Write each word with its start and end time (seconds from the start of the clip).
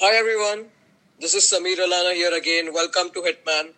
Hi 0.00 0.14
everyone, 0.14 0.66
this 1.18 1.34
is 1.34 1.42
Samir 1.42 1.76
Alana 1.84 2.14
here 2.14 2.32
again. 2.32 2.72
Welcome 2.72 3.10
to 3.14 3.20
Hitman. 3.20 3.70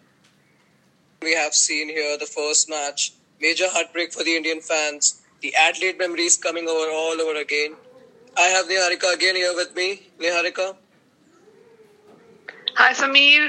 We 1.23 1.33
have 1.34 1.54
seen 1.54 1.89
here 1.89 2.18
the 2.18 2.26
first 2.26 2.68
match. 2.68 3.15
Major 3.41 3.65
heartbreak 3.68 4.12
for 4.12 4.22
the 4.22 4.36
Indian 4.36 4.60
fans. 4.60 5.22
The 5.41 5.54
Adelaide 5.54 5.96
memories 5.98 6.36
coming 6.36 6.68
over 6.68 6.91
all 6.92 7.18
over 7.22 7.41
again. 7.41 7.75
I 8.36 8.48
have 8.48 8.66
Niharika 8.66 9.14
again 9.14 9.34
here 9.34 9.54
with 9.54 9.75
me. 9.75 10.02
Niharika. 10.20 10.77
Hi, 12.75 12.93
Samir. 12.93 13.48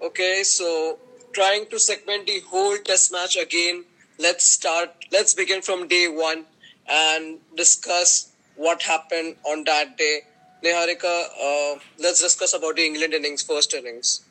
Okay, 0.00 0.44
so 0.44 1.00
trying 1.32 1.66
to 1.70 1.80
segment 1.80 2.28
the 2.28 2.38
whole 2.48 2.76
test 2.76 3.10
match 3.10 3.36
again. 3.36 3.84
Let's 4.20 4.44
start. 4.44 4.90
Let's 5.10 5.34
begin 5.34 5.60
from 5.60 5.88
day 5.88 6.06
one 6.06 6.44
and 6.88 7.40
discuss 7.56 8.30
what 8.54 8.82
happened 8.82 9.34
on 9.44 9.64
that 9.64 9.98
day. 9.98 10.20
Niharika, 10.62 11.24
uh, 11.42 11.78
let's 11.98 12.20
discuss 12.20 12.54
about 12.54 12.76
the 12.76 12.84
England 12.84 13.14
innings, 13.14 13.42
first 13.42 13.72
innings. 13.72 14.22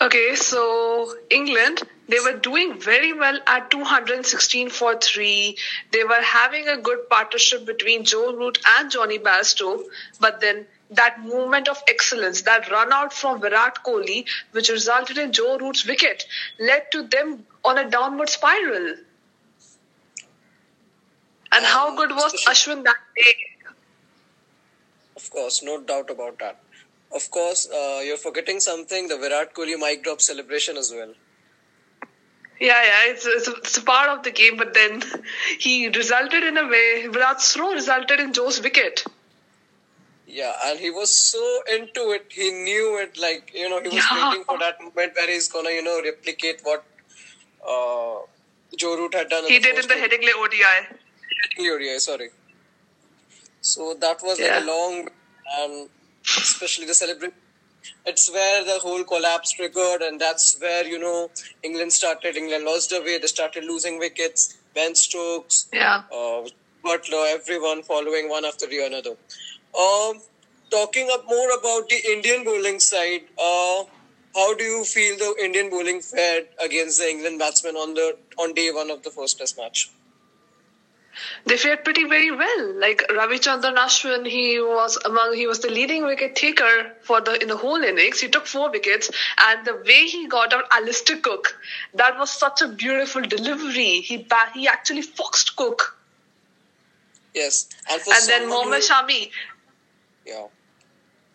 Okay, 0.00 0.34
so 0.34 1.14
England, 1.30 1.82
they 2.08 2.18
were 2.20 2.36
doing 2.36 2.80
very 2.80 3.12
well 3.12 3.38
at 3.46 3.70
216 3.70 4.68
for 4.68 4.96
3. 4.98 5.56
They 5.92 6.04
were 6.04 6.22
having 6.22 6.68
a 6.68 6.76
good 6.76 7.08
partnership 7.08 7.64
between 7.64 8.04
Joe 8.04 8.34
Root 8.34 8.58
and 8.76 8.90
Jonny 8.90 9.18
Bairstow, 9.18 9.82
but 10.20 10.40
then 10.40 10.66
that 10.90 11.22
movement 11.22 11.68
of 11.68 11.82
excellence, 11.88 12.42
that 12.42 12.70
run 12.70 12.92
out 12.92 13.12
from 13.12 13.40
Virat 13.40 13.84
Kohli, 13.84 14.26
which 14.52 14.68
resulted 14.68 15.16
in 15.16 15.32
Joe 15.32 15.58
Root's 15.58 15.86
wicket, 15.86 16.24
led 16.60 16.90
to 16.92 17.04
them 17.04 17.46
on 17.64 17.78
a 17.78 17.88
downward 17.88 18.28
spiral. 18.28 18.96
And 21.52 21.64
how 21.64 21.96
good 21.96 22.10
was 22.10 22.34
Ashwin 22.46 22.82
that 22.84 22.96
day? 23.16 23.53
Of 25.24 25.30
course, 25.30 25.62
no 25.62 25.80
doubt 25.80 26.10
about 26.10 26.38
that. 26.40 26.60
Of 27.10 27.30
course, 27.30 27.66
uh, 27.70 28.00
you're 28.04 28.18
forgetting 28.18 28.60
something 28.60 29.08
the 29.08 29.16
Virat 29.16 29.54
Kohli 29.54 29.78
mic 29.78 30.04
drop 30.04 30.20
celebration 30.20 30.76
as 30.76 30.92
well. 30.94 31.14
Yeah, 32.60 32.82
yeah, 32.88 33.12
it's, 33.12 33.24
it's, 33.26 33.48
a, 33.48 33.52
it's 33.56 33.76
a 33.78 33.82
part 33.82 34.10
of 34.10 34.22
the 34.22 34.30
game, 34.30 34.58
but 34.58 34.74
then 34.74 35.02
he 35.58 35.88
resulted 35.88 36.42
in 36.44 36.58
a 36.58 36.66
way, 36.68 37.06
Virat's 37.08 37.54
throw 37.54 37.72
resulted 37.72 38.20
in 38.20 38.34
Joe's 38.34 38.60
wicket. 38.60 39.02
Yeah, 40.26 40.52
and 40.66 40.78
he 40.78 40.90
was 40.90 41.10
so 41.14 41.62
into 41.72 42.10
it. 42.10 42.26
He 42.30 42.50
knew 42.50 42.98
it. 43.00 43.16
Like 43.18 43.52
you 43.54 43.68
know, 43.70 43.80
he 43.80 43.88
was 43.88 44.04
Yeah. 44.10 44.28
waiting 44.28 44.44
for 44.44 44.58
that 44.58 44.80
moment 44.80 45.14
where 45.14 45.30
he's 45.30 45.48
gonna, 45.48 45.70
you 45.70 45.82
know, 45.82 46.00
replicate 46.02 46.60
what 46.64 46.84
uh, 47.66 48.16
Joe 48.76 48.96
Root 48.96 49.14
had 49.14 49.28
done. 49.28 49.44
He 49.46 49.56
in 49.56 49.62
did 49.62 49.78
in 49.78 49.88
the 49.88 49.94
Headingley 49.94 50.34
ODI. 50.36 50.96
ODI, 51.60 51.98
sorry. 51.98 52.30
So 53.72 53.94
that 54.00 54.22
was 54.22 54.38
like 54.40 54.62
a 54.62 54.66
long, 54.66 55.08
and 55.58 55.88
especially 56.26 56.86
the 56.86 56.94
celebration. 56.94 57.34
It's 58.06 58.30
where 58.32 58.64
the 58.64 58.78
whole 58.80 59.04
collapse 59.04 59.52
triggered, 59.52 60.02
and 60.02 60.20
that's 60.20 60.56
where 60.60 60.84
you 60.86 60.98
know 60.98 61.30
England 61.62 61.92
started. 61.92 62.36
England 62.36 62.64
lost 62.64 62.90
their 62.90 63.02
way. 63.02 63.18
They 63.18 63.26
started 63.26 63.64
losing 63.64 63.98
wickets. 63.98 64.56
Ben 64.74 64.94
Stokes, 64.94 65.66
Yeah. 65.72 66.02
uh, 66.12 66.42
Buttler, 66.84 67.24
everyone 67.34 67.82
following 67.82 68.28
one 68.28 68.44
after 68.44 68.66
the 68.66 68.80
another. 68.86 69.14
Um, 69.84 70.20
talking 70.70 71.08
up 71.12 71.24
more 71.26 71.50
about 71.58 71.88
the 71.88 72.00
Indian 72.14 72.44
bowling 72.44 72.80
side, 72.80 73.22
uh, 73.38 73.84
how 74.34 74.54
do 74.54 74.64
you 74.64 74.84
feel 74.84 75.16
the 75.16 75.34
Indian 75.44 75.70
bowling 75.70 76.00
fared 76.02 76.48
against 76.58 76.98
the 76.98 77.08
England 77.08 77.38
batsmen 77.38 77.76
on 77.76 77.94
the 77.94 78.16
on 78.38 78.52
day 78.54 78.70
one 78.72 78.90
of 78.90 79.02
the 79.02 79.10
first 79.10 79.38
Test 79.38 79.56
match? 79.58 79.90
They 81.46 81.56
fared 81.56 81.84
pretty 81.84 82.04
very 82.04 82.30
well. 82.30 82.72
Like 82.74 83.02
Ravichandran 83.10 83.76
Ashwin, 83.76 84.26
he 84.26 84.60
was 84.60 84.98
among 85.04 85.34
he 85.34 85.46
was 85.46 85.60
the 85.60 85.70
leading 85.70 86.04
wicket 86.04 86.36
taker 86.36 86.92
for 87.02 87.20
the 87.20 87.40
in 87.40 87.48
the 87.48 87.56
whole 87.56 87.82
innings. 87.82 88.20
He 88.20 88.28
took 88.28 88.46
four 88.46 88.70
wickets, 88.70 89.10
and 89.38 89.64
the 89.66 89.74
way 89.76 90.06
he 90.06 90.26
got 90.26 90.52
out 90.52 90.64
Alistair 90.72 91.18
Cook, 91.18 91.56
that 91.94 92.18
was 92.18 92.30
such 92.30 92.62
a 92.62 92.68
beautiful 92.68 93.22
delivery. 93.22 94.00
He 94.00 94.26
he 94.54 94.68
actually 94.68 95.02
foxed 95.02 95.56
Cook, 95.56 95.96
Yes, 97.34 97.68
and 97.90 98.00
and 98.06 98.28
then 98.28 98.48
Mohammad 98.48 98.82
who- 98.82 98.88
Shami. 98.94 99.30
Yeah, 100.26 100.46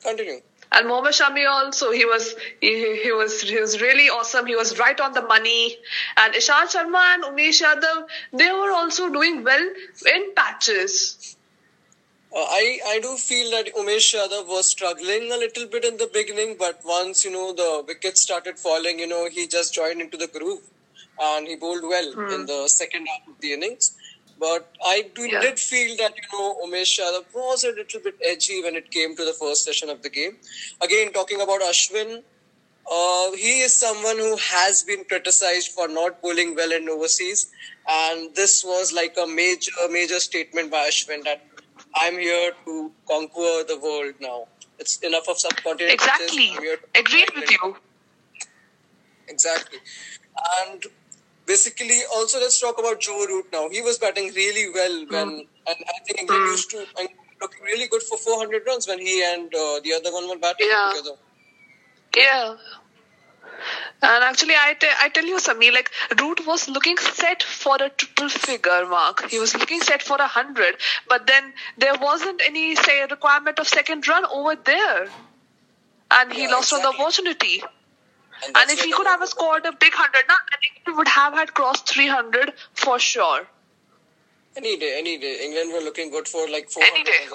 continue. 0.03 0.41
And 0.71 0.87
Mohammad 0.87 1.13
Shami 1.13 1.49
also, 1.49 1.91
he 1.91 2.05
was 2.05 2.35
he, 2.61 3.01
he 3.03 3.11
was 3.11 3.41
he 3.41 3.59
was 3.59 3.81
really 3.81 4.09
awesome. 4.09 4.45
He 4.45 4.55
was 4.55 4.77
right 4.77 4.99
on 4.99 5.13
the 5.13 5.23
money. 5.23 5.77
And 6.17 6.33
Ishant 6.35 6.75
Sharma 6.75 7.15
and 7.15 7.23
Umesh 7.23 7.61
Yadav, 7.63 8.07
they 8.33 8.51
were 8.51 8.71
also 8.71 9.09
doing 9.09 9.43
well 9.43 9.67
in 10.13 10.33
patches. 10.35 11.35
Uh, 12.31 12.37
I 12.37 12.79
I 12.85 12.99
do 13.01 13.15
feel 13.17 13.49
that 13.51 13.73
Umesh 13.75 14.13
Yadav 14.13 14.47
was 14.47 14.69
struggling 14.69 15.31
a 15.31 15.37
little 15.37 15.65
bit 15.65 15.85
in 15.85 15.97
the 15.97 16.09
beginning, 16.13 16.55
but 16.59 16.81
once 16.85 17.25
you 17.25 17.31
know 17.31 17.51
the 17.53 17.83
wickets 17.87 18.21
started 18.21 18.59
falling, 18.59 18.99
you 18.99 19.07
know 19.07 19.27
he 19.27 19.47
just 19.47 19.73
joined 19.73 20.01
into 20.01 20.17
the 20.17 20.27
groove, 20.27 20.61
and 21.19 21.47
he 21.47 21.55
bowled 21.55 21.81
well 21.81 22.11
in 22.35 22.45
the 22.45 22.67
second 22.67 23.07
half 23.07 23.27
of 23.27 23.41
the 23.41 23.53
innings. 23.53 23.95
But 24.39 24.67
I 24.85 25.01
do, 25.15 25.23
Yeah. 25.29 25.41
did 25.41 25.59
feel 25.59 25.95
that 25.97 26.13
you 26.17 26.27
know 26.33 26.57
Umesh 26.65 26.93
Yadav 26.99 27.25
was 27.33 27.63
a 27.63 27.71
little 27.79 27.99
bit 27.99 28.15
edgy 28.23 28.61
when 28.63 28.75
it 28.81 28.89
came 28.91 29.15
to 29.17 29.25
the 29.25 29.33
first 29.33 29.65
session 29.65 29.89
of 29.89 30.01
the 30.01 30.09
game. 30.09 30.37
Again, 30.81 31.11
talking 31.11 31.41
about 31.41 31.61
Ashwin, 31.61 32.23
uh, 32.89 33.31
he 33.33 33.59
is 33.61 33.73
someone 33.73 34.17
who 34.17 34.37
has 34.37 34.83
been 34.83 35.03
criticized 35.03 35.71
for 35.73 35.87
not 35.87 36.21
bowling 36.21 36.55
well 36.55 36.71
in 36.71 36.87
overseas, 36.89 37.51
and 37.87 38.33
this 38.35 38.63
was 38.63 38.93
like 38.93 39.17
a 39.21 39.27
major, 39.27 39.71
major 39.91 40.19
statement 40.19 40.71
by 40.71 40.87
Ashwin 40.87 41.23
that 41.25 41.43
I'm 41.95 42.17
here 42.17 42.51
to 42.65 42.91
conquer 43.09 43.63
the 43.73 43.79
world 43.81 44.15
now. 44.21 44.47
It's 44.79 44.97
enough 44.99 45.27
of 45.27 45.37
subcontinent. 45.39 45.93
Exactly. 45.93 46.27
pitches. 46.27 46.57
I'm 46.57 46.63
here 46.63 46.77
to 46.77 46.99
Agreed 46.99 47.29
with 47.35 47.51
you. 47.51 47.75
Exactly. 49.27 49.79
And 50.61 50.85
basically, 51.51 51.99
also 52.15 52.39
let's 52.39 52.59
talk 52.65 52.79
about 52.79 52.99
Joe 53.05 53.25
Root 53.31 53.47
now. 53.51 53.67
He 53.69 53.81
was 53.81 53.97
batting 53.97 54.31
really 54.41 54.65
well 54.73 54.97
when, 55.15 55.29
and 55.71 55.77
I 55.93 55.99
think 56.05 56.19
England 56.23 56.45
used 56.55 56.69
to 56.71 56.85
and 56.99 57.09
looking 57.41 57.63
really 57.63 57.87
good 57.87 58.03
for 58.03 58.17
400 58.17 58.63
runs 58.67 58.87
when 58.87 58.99
he 58.99 59.23
and 59.31 59.53
uh, 59.63 59.79
the 59.83 59.93
other 59.99 60.11
one 60.19 60.29
were 60.29 60.37
batting 60.37 60.67
Yeah. 60.69 60.91
together. 60.95 61.15
Yeah. 62.15 62.55
And 64.01 64.23
actually, 64.23 64.55
I, 64.55 64.73
te- 64.79 64.97
I 65.01 65.09
tell 65.09 65.25
you, 65.25 65.39
Sami, 65.39 65.71
like, 65.71 65.91
Root 66.21 66.45
was 66.47 66.69
looking 66.69 66.97
set 66.97 67.43
for 67.43 67.75
a 67.87 67.89
triple 67.89 68.29
figure 68.29 68.85
mark. 68.85 69.29
He 69.29 69.39
was 69.39 69.55
looking 69.57 69.81
set 69.81 70.01
for 70.01 70.17
a 70.17 70.27
hundred, 70.27 70.75
but 71.09 71.27
then 71.27 71.53
there 71.77 71.95
wasn't 72.01 72.41
any, 72.45 72.75
say, 72.75 73.01
requirement 73.09 73.59
of 73.59 73.67
second 73.67 74.07
run 74.07 74.25
over 74.25 74.55
there. 74.55 75.07
And 76.11 76.31
he 76.33 76.43
Yeah, 76.43 76.51
lost 76.55 76.71
on 76.73 76.81
the 76.81 76.89
exactly. 76.89 77.05
opportunity. 77.05 77.63
And 78.45 78.55
that's 78.55 78.73
if 78.73 78.81
he 78.81 78.91
could 78.91 79.07
have 79.07 79.27
scored 79.27 79.65
a 79.65 79.71
big 79.73 79.93
hundred, 79.93 80.23
now, 80.27 80.35
I 80.53 80.57
think 80.61 80.81
he 80.85 80.91
would 80.91 81.07
have 81.07 81.33
had 81.33 81.53
crossed 81.53 81.87
300 81.89 82.53
for 82.73 82.99
sure. 82.99 83.47
Any 84.55 84.77
day, 84.77 84.97
any 84.97 85.17
day. 85.17 85.45
England 85.45 85.73
were 85.73 85.81
looking 85.81 86.09
good 86.11 86.27
for 86.27 86.49
like 86.49 86.69
400 86.71 86.93
Any 86.95 87.03
day. 87.03 87.27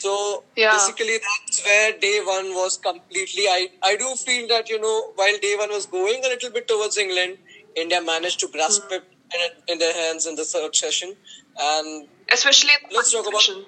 So 0.00 0.44
Yeah. 0.56 0.72
basically, 0.72 1.18
that's 1.18 1.64
where 1.64 1.92
day 1.98 2.20
one 2.24 2.54
was 2.54 2.78
completely. 2.78 3.46
I 3.48 3.70
I 3.82 3.96
do 3.96 4.14
feel 4.16 4.46
that 4.52 4.70
you 4.70 4.78
know 4.80 5.12
while 5.16 5.36
day 5.38 5.54
one 5.56 5.70
was 5.70 5.86
going 5.86 6.24
a 6.24 6.28
little 6.28 6.50
bit 6.50 6.66
towards 6.68 6.96
England, 6.96 7.38
India 7.76 8.00
managed 8.00 8.40
to 8.40 8.48
grasp 8.48 8.84
Hmm. 8.84 8.94
it 8.94 9.04
in, 9.34 9.74
in 9.74 9.78
their 9.78 9.92
hands 10.02 10.26
in 10.26 10.36
the 10.36 10.44
third 10.52 10.74
session, 10.84 11.16
and 11.58 12.08
Especially 12.32 12.72
Let's 12.90 13.12
talk 13.12 13.26
about- 13.26 13.40
position. 13.42 13.66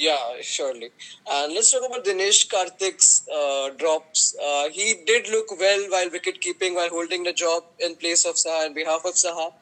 Yeah, 0.00 0.40
surely. 0.40 0.90
And 1.30 1.52
let's 1.52 1.70
talk 1.70 1.82
about 1.86 2.04
Dinesh 2.04 2.48
Karthik's 2.48 3.28
uh, 3.28 3.70
drops. 3.76 4.34
Uh, 4.42 4.70
he 4.70 4.94
did 5.06 5.28
look 5.28 5.50
well 5.58 5.90
while 5.90 6.10
wicket 6.10 6.40
keeping, 6.40 6.74
while 6.74 6.88
holding 6.88 7.22
the 7.22 7.34
job 7.34 7.64
in 7.78 7.96
place 7.96 8.24
of 8.24 8.36
Saha 8.36 8.66
and 8.66 8.74
behalf 8.74 9.02
of 9.04 9.14
Saha. 9.14 9.52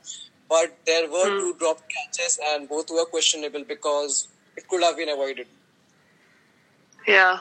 But 0.48 0.76
there 0.86 1.10
were 1.10 1.28
two 1.40 1.54
drop 1.58 1.82
catches, 1.88 2.38
and 2.50 2.68
both 2.68 2.88
were 2.90 3.04
questionable 3.06 3.64
because 3.64 4.28
it 4.56 4.68
could 4.68 4.82
have 4.82 4.96
been 4.96 5.08
avoided. 5.08 5.48
Yeah. 7.06 7.40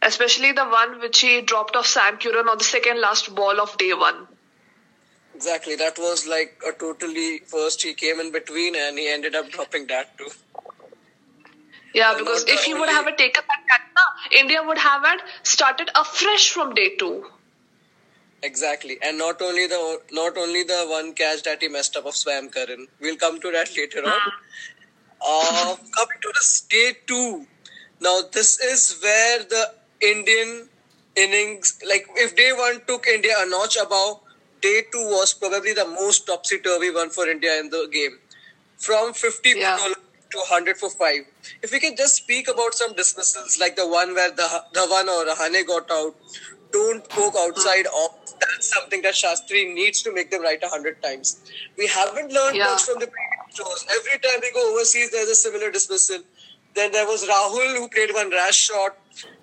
Especially 0.00 0.52
the 0.52 0.64
one 0.64 1.00
which 1.00 1.20
he 1.20 1.42
dropped 1.42 1.76
off 1.76 1.86
Sam 1.86 2.16
Curran 2.16 2.48
on 2.48 2.58
the 2.58 2.64
second 2.64 3.00
last 3.00 3.34
ball 3.34 3.60
of 3.60 3.76
day 3.76 3.92
one. 3.92 4.26
Exactly. 5.34 5.76
That 5.76 5.98
was 5.98 6.26
like 6.26 6.60
a 6.66 6.72
totally 6.72 7.40
first 7.46 7.82
he 7.82 7.94
came 7.94 8.20
in 8.20 8.32
between 8.32 8.74
and 8.74 8.98
he 8.98 9.08
ended 9.08 9.34
up 9.34 9.50
dropping 9.50 9.86
that 9.88 10.16
too. 10.16 10.30
Yeah, 11.94 12.14
because 12.18 12.44
if 12.46 12.64
he 12.64 12.74
would 12.74 12.88
have 12.88 13.04
taken 13.16 13.42
that 13.48 13.82
na, 13.96 14.38
India 14.38 14.62
would 14.62 14.78
have 14.78 15.04
had 15.04 15.20
started 15.42 15.90
afresh 15.94 16.50
from 16.50 16.74
day 16.74 16.96
two. 16.96 17.26
Exactly. 18.42 18.98
And 19.02 19.18
not 19.18 19.42
only 19.42 19.66
the 19.66 20.00
not 20.12 20.36
only 20.36 20.62
the 20.62 20.86
one 20.88 21.12
catch 21.14 21.42
that 21.42 21.62
he 21.62 21.68
messed 21.68 21.96
up 21.96 22.06
of 22.06 22.14
Sam 22.14 22.48
Curran. 22.50 22.86
We'll 23.00 23.16
come 23.16 23.40
to 23.40 23.50
that 23.52 23.76
later 23.76 24.00
on. 24.00 24.20
Uh, 25.20 25.74
coming 25.96 26.18
to 26.22 26.32
the 26.34 26.44
state 26.44 27.06
two. 27.06 27.46
Now 28.00 28.20
this 28.32 28.60
is 28.60 28.98
where 29.02 29.40
the 29.40 29.74
Indian 30.00 30.68
innings 31.16 31.80
like 31.88 32.06
if 32.14 32.36
day 32.36 32.52
one 32.52 32.80
took 32.86 33.08
India 33.08 33.34
a 33.38 33.48
notch 33.48 33.76
above, 33.76 34.20
day 34.62 34.82
two 34.92 35.04
was 35.16 35.34
probably 35.34 35.72
the 35.72 35.86
most 35.86 36.26
topsy 36.26 36.58
turvy 36.58 36.92
one 36.92 37.10
for 37.10 37.28
India 37.28 37.58
in 37.58 37.70
the 37.70 37.88
game. 37.92 38.18
From 38.76 39.12
50 39.12 39.54
Yeah. 39.56 39.94
To 40.30 40.38
100 40.38 40.76
for 40.76 40.90
5. 40.90 41.24
If 41.62 41.72
we 41.72 41.80
can 41.80 41.96
just 41.96 42.16
speak 42.16 42.48
about 42.48 42.74
some 42.74 42.94
dismissals 42.94 43.58
like 43.58 43.76
the 43.76 43.88
one 43.88 44.14
where 44.14 44.30
the 44.30 44.46
Dhawan 44.74 45.08
or 45.08 45.24
Rahane 45.24 45.66
got 45.66 45.90
out, 45.90 46.14
don't 46.70 47.08
poke 47.08 47.34
outside 47.36 47.86
hmm. 47.86 47.96
off. 47.96 48.36
That's 48.40 48.72
something 48.72 49.02
that 49.02 49.14
Shastri 49.14 49.74
needs 49.74 50.02
to 50.02 50.12
make 50.12 50.30
them 50.30 50.42
right 50.42 50.60
100 50.60 51.02
times. 51.02 51.40
We 51.76 51.86
haven't 51.86 52.32
learned 52.32 52.56
Yeah. 52.56 52.72
much 52.72 52.82
from 52.82 52.98
the 53.00 53.06
previous 53.06 53.56
shows. 53.56 53.86
Every 53.90 54.18
time 54.18 54.40
we 54.42 54.52
go 54.52 54.72
overseas, 54.72 55.10
there's 55.10 55.30
a 55.30 55.34
similar 55.34 55.70
dismissal. 55.70 56.20
Then 56.74 56.92
there 56.92 57.06
was 57.06 57.26
Rahul 57.26 57.78
who 57.78 57.88
played 57.88 58.12
one 58.12 58.30
rash 58.30 58.66
shot. 58.66 58.96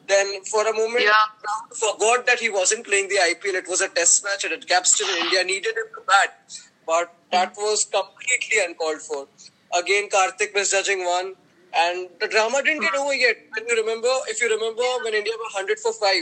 Then 0.08 0.44
for 0.46 0.68
a 0.68 0.74
moment, 0.74 1.04
Yeah. 1.04 1.26
Rahul 1.48 1.76
forgot 1.84 2.26
that 2.28 2.40
he 2.40 2.50
wasn't 2.50 2.86
playing 2.86 3.10
the 3.10 3.20
IPL. 3.20 3.56
It 3.56 3.68
was 3.68 3.82
a 3.82 3.90
test 3.90 4.24
match 4.24 4.44
and 4.44 4.54
at 4.54 4.60
Edgbaston, 4.60 5.10
India 5.18 5.44
needed 5.44 5.76
him 5.76 5.90
to 5.96 6.02
bat. 6.08 6.40
But 6.86 7.08
hmm. 7.08 7.30
that 7.32 7.56
was 7.58 7.86
completely 7.86 8.64
uncalled 8.64 9.02
for. 9.02 9.28
Again, 9.78 10.10
Karthik 10.10 10.54
misjudging 10.54 11.06
one. 11.06 11.34
And 11.78 12.08
the 12.22 12.28
drama 12.28 12.64
didn't 12.64 12.82
get 12.82 12.96
over 12.96 13.14
yet. 13.14 13.38
When 13.54 13.68
you 13.68 13.76
remember, 13.76 14.08
if 14.30 14.42
you 14.42 14.50
remember, 14.50 14.84
when 15.04 15.14
India 15.14 15.34
were 15.38 15.52
100 15.54 15.80
for 15.80 15.92
5, 15.92 16.14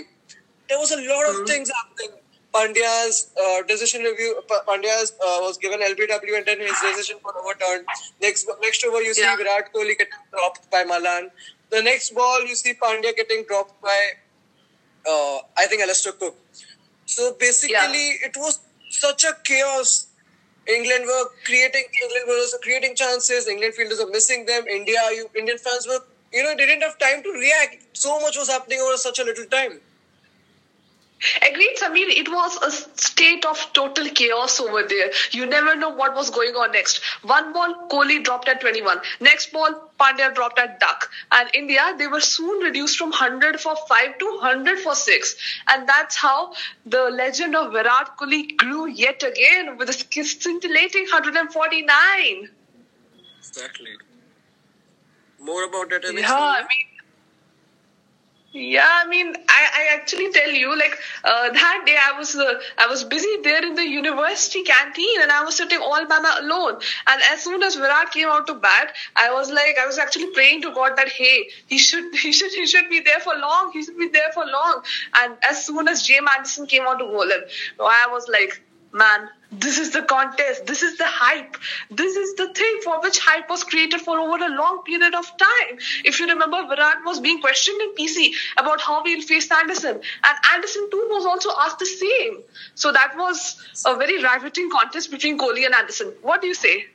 there 0.70 0.80
was 0.80 0.92
a 0.92 0.98
lot 0.98 1.30
of 1.30 1.48
things 1.48 1.70
happening. 1.70 2.18
Pandya's 2.54 3.32
uh, 3.44 3.62
decision 3.68 4.02
review, 4.04 4.40
Pa- 4.48 4.64
Pandya's 4.68 5.12
uh, 5.14 5.40
was 5.42 5.58
given 5.58 5.80
LBW 5.80 6.38
and 6.38 6.46
then 6.46 6.60
his 6.60 6.80
decision 6.82 7.18
got 7.24 7.36
overturned. 7.36 7.86
Next, 8.22 8.48
next 8.62 8.84
over, 8.86 9.02
you 9.02 9.14
see 9.14 9.22
Yeah. 9.22 9.36
Virat 9.38 9.74
Kohli 9.74 9.98
getting 9.98 10.22
dropped 10.32 10.70
by 10.72 10.84
Malan. 10.84 11.30
The 11.72 11.82
next 11.82 12.14
ball, 12.16 12.46
you 12.46 12.56
see 12.56 12.74
Pandya 12.76 13.16
getting 13.16 13.44
dropped 13.48 13.82
by, 13.82 14.00
uh, 15.08 15.40
I 15.58 15.66
think, 15.68 15.82
Alistair 15.82 16.14
Cook. 16.14 16.36
So 17.06 17.34
basically, 17.40 18.08
it 18.28 18.36
was 18.38 18.60
such 18.90 19.24
a 19.24 19.36
chaos. 19.44 20.08
England 20.68 21.06
were 21.06 21.26
creating, 21.46 21.84
England 22.02 22.26
was 22.28 22.58
creating 22.64 22.96
chances. 22.96 23.48
England 23.48 23.74
fielders 23.74 24.00
were 24.00 24.12
missing 24.12 24.46
them. 24.46 24.68
India, 24.68 25.00
you, 25.12 25.30
Indian 25.36 25.58
fans 25.58 25.88
were, 25.88 26.00
you 26.32 26.44
know, 26.44 26.56
didn't 26.56 26.82
have 26.82 26.98
time 27.00 27.22
to 27.24 27.32
react. 27.32 27.86
So 27.94 28.20
much 28.22 28.38
was 28.38 28.50
happening 28.50 28.80
over 28.80 28.98
such 28.98 29.20
a 29.20 29.24
little 29.24 29.46
time. 29.46 29.80
Agreed, 31.50 31.78
Samir. 31.78 32.10
It 32.10 32.30
was 32.30 32.58
a 32.62 32.72
state 32.72 33.46
of 33.46 33.58
total 33.74 34.10
chaos 34.10 34.60
over 34.60 34.84
there. 34.84 35.12
You 35.32 35.46
never 35.46 35.76
know 35.76 35.90
what 35.90 36.16
was 36.16 36.30
going 36.30 36.56
on 36.56 36.72
next. 36.72 37.02
One 37.24 37.54
ball, 37.54 37.88
Kohli 37.90 38.24
dropped 38.24 38.48
at 38.48 38.62
21. 38.62 39.00
Next 39.20 39.52
ball, 39.52 39.92
Pandya 40.00 40.34
dropped 40.36 40.60
at 40.60 40.80
duck. 40.80 41.10
And 41.32 41.50
India, 41.54 41.96
they 41.98 42.08
were 42.08 42.20
soon 42.20 42.64
reduced 42.64 42.98
from 42.98 43.10
100 43.10 43.60
for 43.60 43.76
5 43.88 44.18
to 44.18 44.26
100 44.26 44.80
for 44.80 44.96
6. 44.96 45.36
And 45.70 45.88
that's 45.88 46.16
how 46.16 46.54
the 46.86 47.10
legend 47.10 47.56
of 47.56 47.72
Virat 47.72 48.18
Kohli 48.18 48.56
grew 48.58 48.88
yet 48.88 49.24
again 49.24 49.78
with 49.78 49.90
a 49.90 49.94
scintillating 49.94 51.04
149. 51.04 52.50
Exactly. 53.40 53.92
More 55.40 55.66
about 55.66 55.90
that? 55.90 56.04
Yeah, 56.04 56.34
I 56.34 56.62
mean, 56.62 56.93
yeah, 58.54 58.88
I 58.88 59.08
mean, 59.08 59.34
I, 59.50 59.62
I 59.74 59.96
actually 59.96 60.32
tell 60.32 60.52
you, 60.52 60.78
like 60.78 60.96
uh, 61.24 61.50
that 61.50 61.84
day 61.88 61.98
I 62.00 62.16
was 62.20 62.36
uh, 62.36 62.60
I 62.78 62.86
was 62.86 63.04
busy 63.04 63.38
there 63.42 63.66
in 63.66 63.74
the 63.74 63.88
university 63.88 64.62
canteen, 64.62 65.22
and 65.22 65.32
I 65.32 65.44
was 65.44 65.56
sitting 65.56 65.80
all 65.80 66.06
by 66.06 66.20
my 66.20 66.38
alone. 66.40 66.80
And 67.08 67.22
as 67.32 67.44
soon 67.44 67.64
as 67.64 67.76
Virat 67.76 68.12
came 68.12 68.28
out 68.28 68.46
to 68.48 68.54
bat, 68.54 68.94
I 69.16 69.34
was 69.34 69.50
like, 69.50 69.78
I 69.82 69.88
was 69.88 69.98
actually 69.98 70.32
praying 70.34 70.62
to 70.62 70.72
God 70.72 70.96
that 70.98 71.10
hey, 71.10 71.50
he 71.66 71.80
should 71.80 72.14
he 72.26 72.32
should 72.32 72.52
he 72.52 72.68
should 72.68 72.90
be 72.90 73.00
there 73.00 73.20
for 73.22 73.34
long. 73.36 73.72
He 73.74 73.84
should 73.84 73.98
be 73.98 74.10
there 74.10 74.32
for 74.36 74.46
long. 74.46 74.84
And 75.16 75.36
as 75.50 75.66
soon 75.66 75.88
as 75.88 76.04
James 76.04 76.30
Anderson 76.38 76.68
came 76.68 76.84
out 76.84 77.00
to 77.00 77.06
bowl 77.06 77.24
him, 77.24 77.42
I 77.80 78.08
was 78.12 78.28
like, 78.28 78.62
man, 78.92 79.30
this 79.60 79.78
is 79.78 79.92
the 79.92 80.02
contest. 80.02 80.66
This 80.66 80.82
is 80.82 80.98
the 80.98 81.06
hype. 81.06 81.58
This 81.92 82.16
is 82.16 82.36
the 82.36 82.52
thing 82.54 82.80
for 82.84 83.00
which 83.02 83.20
hype 83.20 83.50
was 83.50 83.64
created 83.64 84.02
for 84.02 84.18
over 84.20 84.44
a 84.44 84.50
long 84.50 84.84
period 84.84 85.14
of 85.14 85.26
time. 85.38 85.78
If 86.04 86.20
you 86.20 86.28
remember, 86.28 86.66
Virat 86.68 87.04
was 87.06 87.20
being 87.20 87.40
questioned 87.42 87.82
in 87.82 87.94
PC 87.96 88.34
about 88.58 88.82
how 88.82 89.04
he'll 89.04 89.22
face 89.22 89.52
Anderson, 89.52 89.96
and 90.24 90.38
Anderson 90.54 90.90
too 90.92 91.08
was 91.12 91.26
also 91.26 91.50
asked 91.60 91.80
the 91.80 91.86
same. 91.86 92.42
So 92.76 92.92
that 92.92 93.16
was 93.18 93.62
a 93.86 93.96
very 93.96 94.22
riveting 94.24 94.70
contest 94.72 95.12
between 95.12 95.38
Kohli 95.38 95.66
and 95.66 95.76
Anderson. 95.76 96.14
What 96.22 96.42
do 96.42 96.48
you 96.48 96.56
say? 96.56 96.86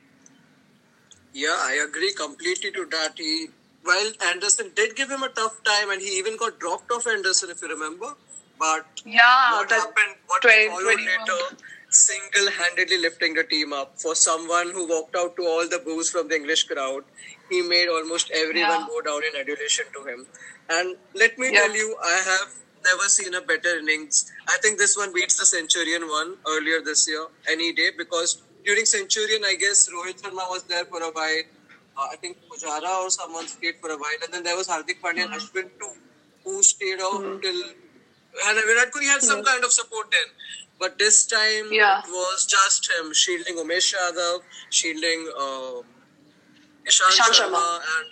Yeah, 1.33 1.55
I 1.59 1.85
agree 1.87 2.13
completely 2.13 2.71
to 2.71 2.85
that. 2.85 3.13
He, 3.17 3.47
while 3.83 4.11
Anderson 4.25 4.71
did 4.75 4.95
give 4.95 5.09
him 5.09 5.23
a 5.23 5.29
tough 5.29 5.63
time, 5.63 5.91
and 5.91 6.01
he 6.01 6.17
even 6.17 6.37
got 6.37 6.59
dropped 6.59 6.91
off 6.91 7.07
Anderson, 7.07 7.49
if 7.51 7.61
you 7.61 7.69
remember. 7.69 8.15
But 8.59 8.85
Yeah, 9.05 9.51
what 9.53 9.69
happened? 9.69 10.15
What 10.27 10.41
20, 10.41 10.67
followed 10.67 10.81
21. 10.81 11.05
later? 11.05 11.55
Single-handedly 11.89 12.97
lifting 12.99 13.33
the 13.33 13.43
team 13.43 13.73
up. 13.73 13.99
For 13.99 14.13
someone 14.15 14.71
who 14.71 14.87
walked 14.87 15.15
out 15.15 15.35
to 15.37 15.43
all 15.43 15.67
the 15.67 15.79
boos 15.79 16.09
from 16.11 16.27
the 16.27 16.35
English 16.35 16.65
crowd, 16.65 17.03
he 17.49 17.61
made 17.61 17.89
almost 17.89 18.29
everyone 18.31 18.81
Yeah. 18.81 18.87
go 18.87 19.01
down 19.01 19.23
in 19.23 19.35
adulation 19.35 19.85
to 19.93 20.03
him. 20.09 20.27
And 20.69 20.97
let 21.13 21.37
me 21.39 21.51
Yeah. 21.51 21.61
tell 21.61 21.75
you, 21.75 21.95
I 22.11 22.17
have 22.31 22.49
never 22.83 23.09
seen 23.09 23.33
a 23.33 23.41
better 23.41 23.77
innings. 23.79 24.31
I 24.47 24.57
think 24.57 24.77
this 24.77 24.95
one 24.97 25.13
beats 25.13 25.37
the 25.37 25.45
Centurion 25.45 26.07
one 26.07 26.37
earlier 26.47 26.81
this 26.81 27.07
year 27.07 27.25
any 27.47 27.71
day 27.73 27.89
because 28.03 28.37
during 28.63 28.85
Centurion, 28.85 29.43
I 29.43 29.55
guess 29.55 29.89
Rohit 29.89 30.21
Sharma 30.21 30.47
was 30.49 30.63
there 30.63 30.85
for 30.85 31.01
a 31.01 31.11
while. 31.11 31.43
Uh, 31.97 32.07
I 32.13 32.15
think 32.17 32.37
Pujara 32.49 32.93
or 33.03 33.09
someone 33.09 33.47
stayed 33.47 33.79
for 33.81 33.89
a 33.89 33.97
while, 33.97 34.19
and 34.23 34.33
then 34.33 34.43
there 34.43 34.55
was 34.55 34.67
Hardik 34.67 35.01
Pandya 35.01 35.23
and 35.25 35.33
Ashwin 35.33 35.69
too, 35.79 35.93
who 36.43 36.61
stayed 36.63 37.01
out 37.01 37.41
till. 37.41 37.61
And 38.45 38.59
Virat 38.69 38.91
Kohli 38.93 39.05
had 39.05 39.23
some 39.23 39.43
kind 39.43 39.63
of 39.63 39.73
support 39.73 40.11
then. 40.11 40.27
But 40.79 40.97
this 40.97 41.25
time 41.25 41.71
Yeah. 41.71 41.99
it 41.99 42.09
was 42.09 42.45
just 42.45 42.89
him 42.91 43.13
shielding 43.13 43.57
Umesh 43.57 43.93
Yadav, 43.95 44.41
shielding 44.69 45.27
Ishant, 46.85 47.11
Ishant 47.15 47.33
Sharma, 47.39 47.55
Sharma. 47.55 47.79
and 47.97 48.07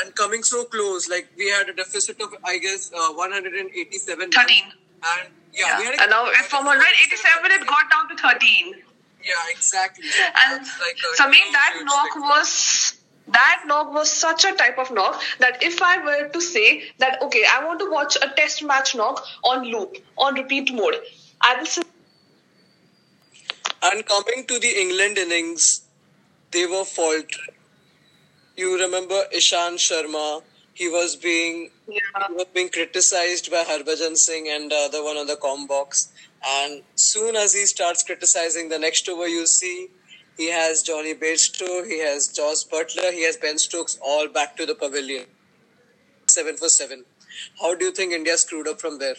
and 0.00 0.14
coming 0.14 0.42
so 0.42 0.64
close. 0.64 1.08
Like 1.08 1.28
we 1.36 1.48
had 1.50 1.68
a 1.68 1.72
deficit 1.74 2.20
of 2.20 2.34
I 2.44 2.58
guess 2.58 2.90
uh, 2.92 3.12
187. 3.14 4.30
13. 4.30 4.64
runs. 4.64 4.74
And 5.10 5.28
yeah, 5.52 5.66
Yeah. 5.66 5.78
we 5.80 5.84
had 5.86 5.94
a, 5.96 6.02
And 6.02 6.10
now 6.10 6.26
from 6.52 6.64
187, 6.66 7.50
it 7.52 7.66
got 7.66 7.90
down 7.90 8.08
to 8.10 8.16
13. 8.22 8.74
Yeah, 9.24 9.34
exactly. 9.50 10.06
And 10.46 10.60
like 10.80 10.98
a 11.06 11.16
Samir, 11.22 11.34
huge, 11.34 11.52
that 11.52 11.80
knock 11.84 12.12
thing. 12.14 12.22
was 12.22 12.94
that 13.38 13.64
knock 13.66 13.92
was 13.92 14.10
such 14.10 14.44
a 14.44 14.52
type 14.52 14.78
of 14.78 14.90
knock 14.90 15.20
that 15.40 15.62
if 15.62 15.82
I 15.82 15.98
were 16.04 16.28
to 16.28 16.40
say 16.40 16.84
that 16.98 17.20
okay, 17.22 17.44
I 17.50 17.64
want 17.64 17.80
to 17.80 17.90
watch 17.90 18.16
a 18.16 18.28
test 18.36 18.62
match 18.62 18.94
knock 18.94 19.24
on 19.44 19.64
loop, 19.72 19.96
on 20.16 20.34
repeat 20.34 20.72
mode, 20.72 21.00
I 21.40 21.56
will 21.58 21.66
sit 21.66 21.86
And 23.82 24.04
coming 24.06 24.44
to 24.46 24.58
the 24.58 24.68
England 24.80 25.18
innings, 25.18 25.82
they 26.52 26.66
were 26.66 26.84
faltered. 26.84 27.54
You 28.56 28.78
remember 28.78 29.24
Ishant 29.34 29.78
Sharma? 29.78 30.42
He 30.74 30.88
was 30.88 31.16
being 31.16 31.70
Yeah. 31.88 32.28
he 32.28 32.34
was 32.34 32.46
being 32.54 32.68
criticized 32.68 33.50
by 33.50 33.64
Harbhajan 33.64 34.16
Singh 34.16 34.48
and 34.48 34.70
the 34.70 34.76
other 34.88 35.02
one 35.02 35.16
on 35.16 35.26
the 35.26 35.36
com 35.36 35.66
box. 35.66 36.08
And 36.44 36.82
soon 36.94 37.36
as 37.36 37.54
he 37.54 37.66
starts 37.66 38.02
criticizing, 38.02 38.68
the 38.68 38.78
next 38.78 39.08
over 39.08 39.26
you 39.28 39.46
see 39.46 39.88
he 40.36 40.50
has 40.50 40.82
Jonny 40.82 41.14
Bairstow, 41.14 41.86
he 41.86 41.98
has 42.00 42.28
Josh 42.28 42.64
Buttler, 42.64 43.12
he 43.12 43.24
has 43.24 43.36
Ben 43.36 43.58
Stokes 43.58 43.98
all 44.02 44.28
back 44.28 44.56
to 44.56 44.66
the 44.66 44.74
pavilion. 44.74 45.26
Seven 46.28 46.56
for 46.56 46.68
seven. 46.68 47.04
How 47.60 47.74
do 47.74 47.86
you 47.86 47.92
think 47.92 48.12
India 48.12 48.38
screwed 48.38 48.68
up 48.68 48.80
from 48.80 48.98
there? 48.98 49.16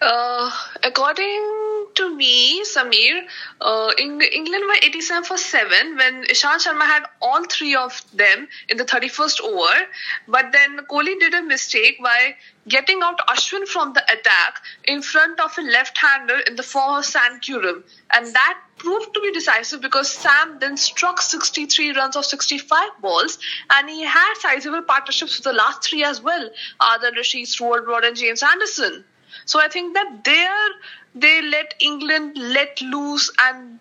Uh, 0.00 0.50
according 0.82 1.86
to 1.94 2.16
me, 2.16 2.64
Samir, 2.64 3.26
uh, 3.60 3.92
Eng- 3.98 4.22
England 4.22 4.64
were 4.66 4.78
87 4.82 5.24
for 5.24 5.36
7 5.36 5.96
when 5.98 6.24
Ishant 6.24 6.64
Sharma 6.64 6.86
had 6.86 7.04
all 7.20 7.44
three 7.44 7.74
of 7.74 8.02
them 8.14 8.48
in 8.70 8.78
the 8.78 8.84
31st 8.84 9.42
over. 9.42 9.86
But 10.26 10.52
then 10.52 10.78
Kohli 10.90 11.20
did 11.20 11.34
a 11.34 11.42
mistake 11.42 12.02
by 12.02 12.34
getting 12.66 13.02
out 13.02 13.18
Ashwin 13.28 13.66
from 13.68 13.92
the 13.92 14.02
attack 14.10 14.62
in 14.84 15.02
front 15.02 15.38
of 15.38 15.58
a 15.58 15.62
left-hander 15.62 16.38
in 16.46 16.56
the 16.56 16.62
form 16.62 17.00
of 17.00 17.04
Curran. 17.44 17.84
And 18.10 18.34
that 18.34 18.58
proved 18.78 19.12
to 19.12 19.20
be 19.20 19.32
decisive 19.32 19.82
because 19.82 20.10
Sam 20.10 20.58
then 20.60 20.78
struck 20.78 21.20
63 21.20 21.92
runs 21.92 22.16
of 22.16 22.24
65 22.24 22.88
balls 23.02 23.38
and 23.68 23.90
he 23.90 24.02
had 24.02 24.34
sizable 24.38 24.80
partnerships 24.80 25.36
with 25.36 25.44
the 25.44 25.52
last 25.52 25.84
three 25.84 26.04
as 26.04 26.22
well, 26.22 26.48
Adil 26.80 27.16
Rashid, 27.16 27.48
Stuart 27.48 27.84
Broad 27.84 28.04
and 28.04 28.16
James 28.16 28.42
Anderson. 28.42 29.04
So 29.46 29.60
I 29.60 29.68
think 29.68 29.94
that 29.94 30.24
there 30.24 30.68
they 31.14 31.42
let 31.42 31.74
England 31.80 32.36
let 32.36 32.80
loose 32.80 33.30
and 33.38 33.78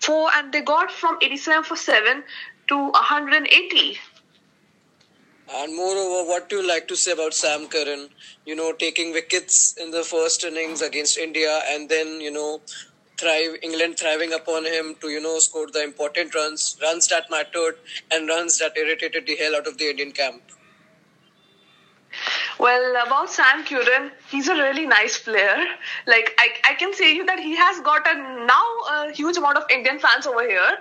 four 0.00 0.30
and 0.34 0.52
they 0.52 0.60
got 0.60 0.90
from 0.90 1.18
87 1.22 1.64
for 1.64 1.76
7 1.76 2.22
to 2.68 2.76
180. 2.76 3.98
And 5.50 5.74
moreover, 5.74 6.28
what 6.28 6.50
do 6.50 6.56
you 6.56 6.68
like 6.68 6.88
to 6.88 6.96
say 6.96 7.12
about 7.12 7.32
Sam 7.32 7.68
Curran? 7.68 8.10
You 8.44 8.54
know, 8.54 8.72
taking 8.72 9.12
wickets 9.12 9.76
in 9.78 9.90
the 9.90 10.04
first 10.04 10.44
innings 10.44 10.82
against 10.82 11.16
India, 11.16 11.62
and 11.68 11.88
then 11.88 12.20
you 12.20 12.30
know, 12.30 12.60
thrive 13.16 13.56
England 13.62 13.98
thriving 13.98 14.34
upon 14.34 14.66
him 14.66 14.94
to 15.00 15.08
you 15.08 15.20
know 15.20 15.38
score 15.38 15.66
the 15.70 15.82
important 15.82 16.34
runs, 16.34 16.76
runs 16.82 17.08
that 17.08 17.30
mattered, 17.30 17.76
and 18.10 18.28
runs 18.28 18.58
that 18.58 18.76
irritated 18.76 19.26
the 19.26 19.36
hell 19.36 19.56
out 19.56 19.66
of 19.66 19.78
the 19.78 19.88
Indian 19.88 20.12
camp. 20.12 20.42
Well, 22.58 23.06
about 23.06 23.30
Sam 23.30 23.64
Curran, 23.64 24.10
he's 24.30 24.48
a 24.48 24.54
really 24.54 24.86
nice 24.86 25.18
player. 25.18 25.64
Like 26.06 26.34
I, 26.38 26.48
I 26.70 26.74
can 26.74 26.92
say 26.92 27.14
you 27.14 27.24
that 27.26 27.38
he 27.38 27.54
has 27.56 27.80
got 27.80 28.06
a 28.06 28.14
now 28.46 28.66
a 28.90 29.12
huge 29.12 29.36
amount 29.36 29.56
of 29.58 29.64
Indian 29.70 29.98
fans 29.98 30.26
over 30.26 30.46
here. 30.48 30.78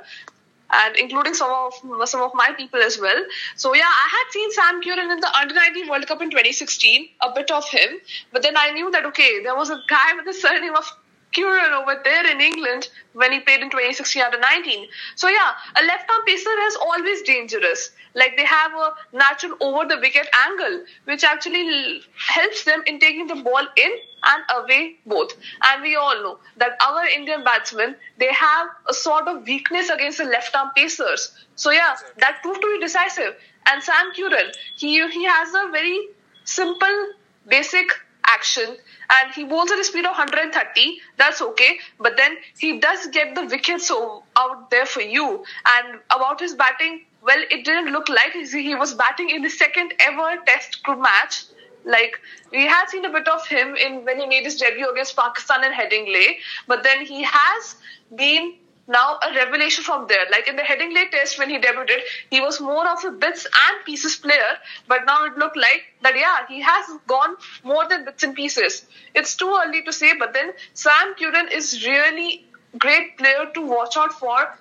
and 0.78 0.98
including 1.02 1.36
some 1.40 1.52
of 1.58 2.10
some 2.12 2.22
of 2.24 2.34
my 2.40 2.48
people 2.56 2.82
as 2.86 2.96
well. 3.04 3.20
So 3.64 3.74
yeah, 3.76 3.92
I 4.00 4.08
had 4.16 4.32
seen 4.36 4.52
Sam 4.56 4.82
Curran 4.86 5.12
in 5.16 5.22
the 5.26 5.30
Under 5.40 5.56
19 5.56 5.90
World 5.92 6.08
Cup 6.08 6.22
in 6.26 6.32
2016, 6.32 7.08
a 7.28 7.30
bit 7.38 7.52
of 7.58 7.70
him, 7.76 7.96
but 8.34 8.44
then 8.48 8.58
I 8.64 8.72
knew 8.72 8.92
that 8.92 9.06
okay, 9.12 9.30
there 9.44 9.56
was 9.62 9.70
a 9.70 9.80
guy 9.94 10.10
with 10.18 10.26
the 10.26 10.34
surname 10.34 10.76
of 10.82 10.92
Curran 11.36 11.74
over 11.74 12.00
there 12.04 12.30
in 12.30 12.42
England 12.42 12.90
when 13.14 13.32
he 13.32 13.40
played 13.40 13.62
in 13.62 13.70
2016 13.70 14.22
under 14.22 14.40
19. 14.40 14.88
So 15.16 15.28
yeah, 15.28 15.52
a 15.76 15.84
left-arm 15.86 16.24
pacer 16.26 16.50
is 16.68 16.76
always 16.78 17.22
dangerous. 17.24 17.92
Like 18.16 18.38
they 18.38 18.46
have 18.46 18.74
a 18.74 18.94
natural 19.16 19.56
over 19.60 19.86
the 19.86 20.00
wicket 20.00 20.28
angle, 20.34 20.86
which 21.06 21.24
actually 21.24 22.02
helps 22.18 22.64
them 22.64 22.84
in 22.88 23.00
taking 23.00 23.28
the 23.28 23.36
ball 23.36 23.68
in 23.76 23.92
and 24.24 24.44
away 24.58 24.98
both. 25.06 25.34
And 25.64 25.84
we 25.84 25.96
all 25.96 26.16
know 26.24 26.40
that 26.58 26.78
our 26.82 27.06
Indian 27.06 27.44
batsmen 27.44 27.96
they 28.18 28.32
have 28.34 28.68
a 28.90 28.94
sort 28.94 29.28
of 29.28 29.46
weakness 29.46 29.90
against 29.90 30.18
the 30.18 30.26
left-arm 30.26 30.72
pacers. 30.76 31.32
So 31.56 31.72
yeah, 31.72 31.96
that 32.18 32.42
proved 32.42 32.62
to 32.62 32.68
be 32.68 32.80
decisive. 32.80 33.36
And 33.70 33.84
Sam 33.84 34.12
Curran, 34.16 34.52
he 34.76 35.08
he 35.10 35.26
has 35.26 35.50
a 35.54 35.70
very 35.72 36.08
simple, 36.46 37.14
basic 37.48 37.92
action 38.38 38.78
and 39.10 39.34
he 39.34 39.44
bowls 39.52 39.72
at 39.72 39.80
a 39.80 39.84
speed 39.84 40.06
of 40.06 40.18
130 40.18 41.00
that's 41.18 41.42
okay. 41.42 41.80
But 42.00 42.18
then 42.18 42.38
he 42.58 42.80
does 42.80 43.08
get 43.08 43.36
the 43.36 43.46
wickets 43.46 43.92
out 43.92 44.70
there 44.70 44.86
for 44.86 45.02
you. 45.02 45.44
And 45.66 46.00
about 46.16 46.40
his 46.40 46.56
batting 46.56 47.06
well 47.22 47.44
it 47.50 47.66
didn't 47.66 47.92
look 47.92 48.10
like 48.10 48.34
he 48.34 48.76
was 48.76 48.94
batting 48.94 49.30
in 49.30 49.42
the 49.42 49.50
second 49.50 49.94
ever 50.00 50.30
test 50.46 50.82
match. 50.88 51.46
Like 51.86 52.20
we 52.52 52.66
had 52.68 52.88
seen 52.88 53.06
a 53.06 53.10
bit 53.10 53.28
of 53.28 53.48
him 53.48 53.76
in 53.76 54.04
when 54.06 54.20
he 54.20 54.28
made 54.28 54.44
his 54.44 54.58
debut 54.58 54.90
against 54.92 55.16
pakistan 55.16 55.64
in 55.64 55.72
headingley 55.72 56.38
but 56.68 56.84
then 56.84 57.06
he 57.06 57.24
has 57.24 57.76
been 58.16 58.54
now 58.88 59.20
a 59.22 59.34
revelation 59.36 59.84
from 59.84 60.08
there. 60.08 60.26
Like 60.32 60.48
in 60.48 60.56
the 60.56 60.62
Headingley 60.62 61.10
test 61.12 61.38
when 61.38 61.50
he 61.50 61.60
debuted, 61.60 62.00
he 62.30 62.42
was 62.42 62.60
more 62.62 62.88
of 62.88 63.04
a 63.04 63.12
bits 63.12 63.46
and 63.46 63.86
pieces 63.86 64.16
player, 64.16 64.58
but 64.88 65.06
now 65.06 65.26
it 65.26 65.38
looked 65.38 65.58
like 65.58 65.84
that 66.02 66.18
yeah, 66.18 66.48
he 66.48 66.62
has 66.62 66.86
gone 67.08 67.36
more 67.64 67.88
than 67.88 68.06
bits 68.06 68.24
and 68.24 68.36
pieces. 68.36 68.86
It's 69.14 69.36
too 69.36 69.50
early 69.64 69.84
to 69.84 69.94
say, 69.94 70.14
but 70.18 70.34
then 70.34 70.54
Sam 70.74 71.16
Curran 71.16 71.50
is 71.52 71.86
really 71.86 72.46
great 72.78 73.18
player 73.18 73.50
to 73.54 73.62
watch 73.62 73.98
out 73.98 74.14
for 74.14 74.58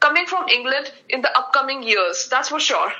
coming 0.00 0.26
from 0.26 0.48
England 0.48 0.92
in 1.08 1.22
the 1.22 1.38
upcoming 1.38 1.82
years. 1.82 2.28
That's 2.28 2.48
for 2.48 2.60
sure. 2.60 2.92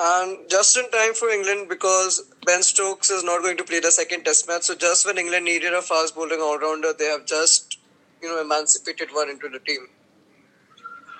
And 0.00 0.48
just 0.48 0.76
in 0.76 0.88
time 0.90 1.14
for 1.14 1.28
England 1.28 1.68
because 1.68 2.22
Ben 2.46 2.62
Stokes 2.62 3.10
is 3.10 3.24
not 3.24 3.42
going 3.42 3.56
to 3.56 3.64
play 3.64 3.80
the 3.80 3.90
second 3.90 4.24
test 4.24 4.46
match. 4.46 4.62
So 4.62 4.76
just 4.76 5.04
when 5.04 5.18
England 5.18 5.44
needed 5.44 5.74
a 5.74 5.82
fast 5.82 6.14
bowling 6.14 6.40
all 6.40 6.56
rounder, 6.58 6.92
they 6.92 7.06
have 7.06 7.26
just 7.26 7.77
you 8.22 8.28
know 8.28 8.40
emancipated 8.40 9.08
one 9.12 9.30
into 9.30 9.48
the 9.48 9.58
team. 9.60 9.88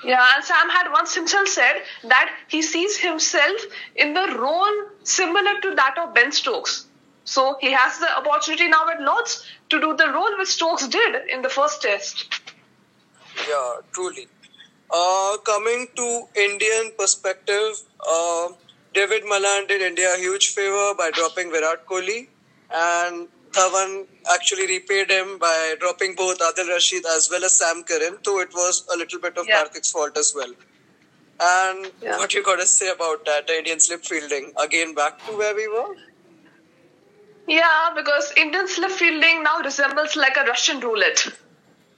Yeah, 0.05 0.25
and 0.35 0.45
Sam 0.45 0.69
had 0.69 0.93
once 0.93 1.15
himself 1.15 1.49
said 1.49 1.83
that 2.05 2.31
he 2.49 2.63
sees 2.63 2.97
himself 2.97 3.61
in 3.97 4.15
the 4.15 4.37
role 4.39 4.77
similar 5.03 5.61
to 5.61 5.75
that 5.75 5.99
of 5.99 6.15
Ben 6.15 6.31
Stokes. 6.31 6.87
So 7.25 7.57
he 7.61 7.73
has 7.73 7.99
the 7.99 8.11
opportunity 8.17 8.69
now 8.69 8.89
at 8.89 9.03
Lords 9.03 9.45
to 9.71 9.81
do 9.81 9.95
the 9.97 10.11
role 10.13 10.39
which 10.39 10.49
Stokes 10.49 10.87
did 10.87 11.29
in 11.29 11.43
the 11.43 11.49
first 11.49 11.83
test. 11.83 12.27
Yeah, 13.49 13.75
truly. 13.93 14.29
Uh, 14.91 15.37
coming 15.45 15.89
to 15.97 16.23
Indian 16.35 16.93
perspective, 16.99 17.83
uh, 18.09 18.49
David 18.95 19.25
Malan 19.27 19.67
did 19.67 19.83
India 19.83 20.15
a 20.15 20.19
huge 20.19 20.55
favor 20.55 20.95
by 20.97 21.11
dropping 21.11 21.51
Virat 21.51 21.87
Kohli, 21.87 22.29
and 22.73 23.29
Dhawan 23.53 24.07
actually 24.33 24.67
repaid 24.67 25.11
him 25.11 25.39
by 25.39 25.75
dropping 25.81 26.15
both 26.15 26.39
Adil 26.39 26.69
Rashid 26.69 27.05
as 27.07 27.29
well 27.31 27.45
as 27.45 27.57
Sam 27.59 27.83
Curran, 27.83 28.19
though 28.25 28.41
it 28.41 28.53
was 28.53 28.87
a 28.93 28.97
little 28.97 29.21
bit 29.21 29.37
of 29.37 29.47
yeah. 29.49 29.65
Karthik's 29.65 29.91
fault 29.91 30.17
as 30.17 30.33
well. 30.35 30.53
And 31.41 31.91
yeah. 32.03 32.19
what 32.19 32.35
you 32.35 32.43
got 32.43 32.59
to 32.59 32.67
say 32.67 32.91
about 32.91 33.25
that, 33.27 33.47
the 33.47 33.59
Indian 33.59 33.81
slip 33.81 34.05
fielding? 34.05 34.53
Again, 34.61 34.95
back 34.95 35.25
to 35.27 35.37
where 35.37 35.55
we 35.55 35.69
were? 35.69 35.95
Yeah, 37.47 37.91
because 37.95 38.33
Indian 38.37 38.69
slip 38.69 38.91
fielding 38.91 39.43
now 39.43 39.61
resembles 39.61 40.17
like 40.17 40.37
a 40.37 40.45
Russian 40.45 40.81
roulette. 40.81 41.29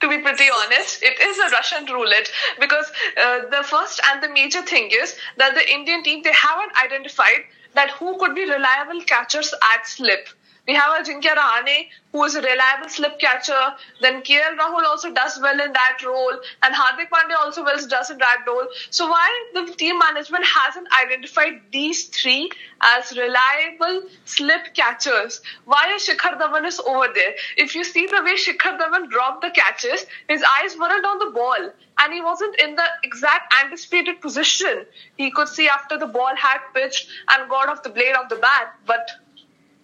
To 0.01 0.09
be 0.09 0.19
pretty 0.19 0.45
honest, 0.63 1.03
it 1.03 1.19
is 1.19 1.37
a 1.37 1.49
Russian 1.49 1.85
roulette 1.85 2.31
because 2.59 2.91
uh, 3.17 3.39
the 3.51 3.63
first 3.63 3.99
and 4.09 4.23
the 4.23 4.29
major 4.29 4.61
thing 4.61 4.89
is 4.91 5.15
that 5.37 5.53
the 5.53 5.69
Indian 5.71 6.03
team 6.03 6.23
they 6.23 6.33
haven't 6.33 6.71
identified 6.83 7.43
that 7.75 7.91
who 7.91 8.17
could 8.17 8.33
be 8.33 8.49
reliable 8.49 9.01
catchers 9.01 9.53
at 9.73 9.87
slip 9.87 10.27
we 10.71 10.75
have 10.77 10.91
Ajinkya 10.97 11.35
Rahane, 11.35 11.87
who 12.13 12.23
is 12.23 12.35
a 12.35 12.41
reliable 12.41 12.87
slip 12.87 13.19
catcher. 13.19 13.73
Then 13.99 14.21
KL 14.21 14.57
Rahul 14.57 14.85
also 14.85 15.11
does 15.13 15.37
well 15.41 15.59
in 15.59 15.73
that 15.73 15.97
role, 16.05 16.37
and 16.63 16.73
Hardik 16.73 17.09
Pandya 17.09 17.35
also 17.39 17.65
well 17.65 17.85
does 17.89 18.09
in 18.09 18.17
that 18.19 18.45
role. 18.47 18.67
So 18.89 19.09
why 19.09 19.27
the 19.53 19.65
team 19.73 19.99
management 19.99 20.45
hasn't 20.45 20.87
identified 21.03 21.59
these 21.73 22.05
three 22.05 22.49
as 22.81 23.11
reliable 23.17 24.03
slip 24.23 24.73
catchers? 24.73 25.41
Why 25.65 25.91
is 25.95 26.07
Shikhar 26.07 26.39
Dhawan 26.39 26.65
is 26.65 26.79
over 26.79 27.07
there? 27.13 27.33
If 27.57 27.75
you 27.75 27.83
see 27.83 28.07
the 28.07 28.21
way 28.23 28.35
Shikhar 28.35 28.79
Dhawan 28.79 29.09
dropped 29.09 29.41
the 29.41 29.51
catches, 29.51 30.05
his 30.29 30.41
eyes 30.57 30.77
weren't 30.77 31.05
on 31.05 31.19
the 31.19 31.31
ball 31.31 31.71
and 31.99 32.13
he 32.13 32.21
wasn't 32.21 32.55
in 32.61 32.75
the 32.75 32.85
exact 33.03 33.53
anticipated 33.61 34.21
position 34.21 34.85
he 35.17 35.31
could 35.31 35.49
see 35.49 35.67
after 35.67 35.97
the 35.97 36.07
ball 36.07 36.33
had 36.35 36.59
pitched 36.73 37.09
and 37.29 37.49
got 37.49 37.67
off 37.67 37.83
the 37.83 37.89
blade 37.89 38.15
of 38.15 38.29
the 38.29 38.37
bat. 38.37 38.73
But 38.85 39.11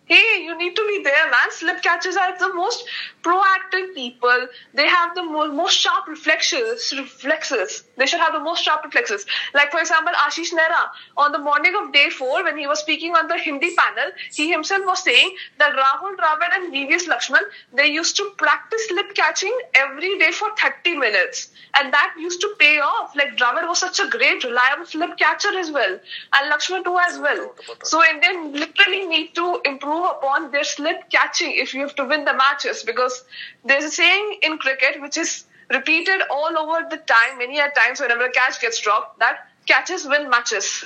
hey, 0.07 0.43
you 0.43 0.57
need 0.57 0.75
to 0.75 0.85
be 0.87 1.03
there, 1.03 1.29
man. 1.29 1.49
Slip 1.51 1.81
catchers 1.81 2.15
are 2.15 2.37
the 2.37 2.53
most 2.53 2.85
proactive 3.23 3.93
people. 3.93 4.47
They 4.73 4.87
have 4.87 5.15
the 5.15 5.23
most, 5.23 5.53
most 5.53 5.77
sharp 5.77 6.07
reflexes. 6.07 6.93
Reflexes. 6.97 7.83
They 7.97 8.05
should 8.05 8.19
have 8.19 8.33
the 8.33 8.39
most 8.39 8.63
sharp 8.63 8.83
reflexes. 8.85 9.25
Like 9.53 9.71
for 9.71 9.79
example, 9.79 10.13
Ashish 10.25 10.53
Nehra 10.53 10.89
on 11.17 11.31
the 11.31 11.39
morning 11.39 11.73
of 11.79 11.91
day 11.91 12.09
four, 12.09 12.43
when 12.43 12.57
he 12.57 12.67
was 12.67 12.79
speaking 12.79 13.15
on 13.15 13.27
the 13.27 13.37
Hindi 13.37 13.75
panel, 13.75 14.11
he 14.31 14.49
himself 14.51 14.85
was 14.85 15.03
saying 15.03 15.35
that 15.59 15.73
Rahul 15.73 16.15
Dravid 16.15 16.55
and 16.55 16.73
VVS 16.73 17.07
Laxman 17.07 17.43
they 17.73 17.87
used 17.87 18.15
to 18.17 18.31
practice 18.37 18.87
slip 18.87 19.13
catching 19.13 19.55
every 19.75 20.17
day 20.19 20.31
for 20.31 20.49
30 20.57 20.97
minutes, 20.97 21.49
and 21.79 21.93
that 21.93 22.13
used 22.17 22.41
to 22.41 22.55
pay 22.59 22.79
off. 22.79 23.15
Like 23.15 23.35
Dravid 23.35 23.67
was 23.67 23.79
such 23.79 23.99
a 23.99 24.07
great, 24.07 24.43
reliable 24.43 24.85
slip 24.85 25.17
catcher 25.17 25.57
as 25.57 25.71
well, 25.71 25.99
and 26.33 26.51
Laxman 26.51 26.83
too 26.83 26.97
as 26.97 27.19
well. 27.19 27.51
Uh, 27.69 27.75
so 27.83 28.03
Indian 28.05 28.53
literally 28.53 29.05
need 29.05 29.35
to 29.35 29.61
improve 29.65 29.96
improve 29.97 30.17
upon 30.17 30.51
their 30.51 30.63
slip 30.63 31.09
catching 31.09 31.53
if 31.55 31.73
you 31.73 31.81
have 31.81 31.95
to 31.95 32.05
win 32.05 32.25
the 32.25 32.33
matches 32.33 32.83
because 32.83 33.23
there's 33.65 33.83
a 33.83 33.91
saying 33.91 34.39
in 34.43 34.57
cricket 34.57 35.01
which 35.01 35.17
is 35.17 35.45
repeated 35.69 36.21
all 36.31 36.57
over 36.57 36.87
the 36.89 36.97
time, 36.97 37.37
many 37.37 37.59
a 37.59 37.69
times 37.71 37.99
whenever 37.99 38.25
a 38.25 38.31
catch 38.31 38.61
gets 38.61 38.79
dropped, 38.79 39.19
that 39.19 39.49
catches 39.65 40.05
win 40.05 40.29
matches. 40.29 40.85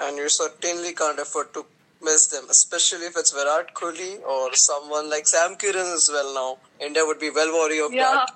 And 0.00 0.16
you 0.16 0.28
certainly 0.28 0.94
can't 0.94 1.18
afford 1.18 1.52
to 1.54 1.66
miss 2.02 2.28
them, 2.28 2.44
especially 2.48 3.06
if 3.06 3.16
it's 3.16 3.32
Virat 3.32 3.74
Kohli 3.74 4.22
or 4.22 4.54
someone 4.54 5.10
like 5.10 5.26
Sam 5.26 5.56
Curran 5.56 5.92
as 5.94 6.08
well 6.10 6.34
now. 6.34 6.84
India 6.84 7.04
would 7.04 7.20
be 7.20 7.30
well 7.30 7.52
wary 7.52 7.80
of 7.80 7.92
yeah. 7.92 8.24
that. 8.24 8.30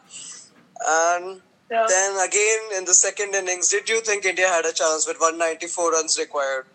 And 0.87 1.41
yeah. 1.71 1.87
then 1.89 2.29
again 2.29 2.61
in 2.77 2.85
the 2.85 2.93
second 2.93 3.35
innings, 3.35 3.69
did 3.69 3.89
you 3.89 4.03
think 4.03 4.27
India 4.27 4.49
had 4.49 4.67
a 4.67 4.73
chance 4.73 5.07
with 5.07 5.19
194 5.19 5.93
runs 5.93 6.19
required? 6.19 6.67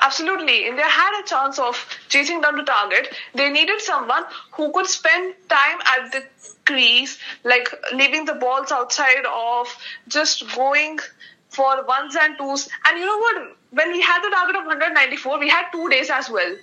Absolutely. 0.00 0.66
India 0.66 0.84
had 0.84 1.20
a 1.20 1.26
chance 1.26 1.58
of 1.58 1.76
chasing 2.08 2.40
down 2.40 2.56
the 2.56 2.62
target. 2.62 3.12
They 3.34 3.50
needed 3.50 3.80
someone 3.80 4.24
who 4.52 4.72
could 4.72 4.86
spend 4.86 5.34
time 5.48 5.80
at 5.84 6.12
the 6.12 6.24
crease, 6.64 7.18
like 7.44 7.68
leaving 7.92 8.24
the 8.24 8.34
balls 8.34 8.70
outside 8.70 9.24
of 9.26 9.66
just 10.06 10.54
going 10.54 11.00
for 11.48 11.84
ones 11.84 12.16
and 12.16 12.36
twos. 12.38 12.68
And 12.86 12.98
you 12.98 13.06
know 13.06 13.18
what? 13.18 13.56
When 13.70 13.90
we 13.90 14.00
had 14.00 14.22
the 14.22 14.30
target 14.30 14.56
of 14.56 14.66
194, 14.66 15.38
we 15.38 15.48
had 15.48 15.66
two 15.72 15.88
days 15.88 16.10
as 16.10 16.30
well. 16.30 16.54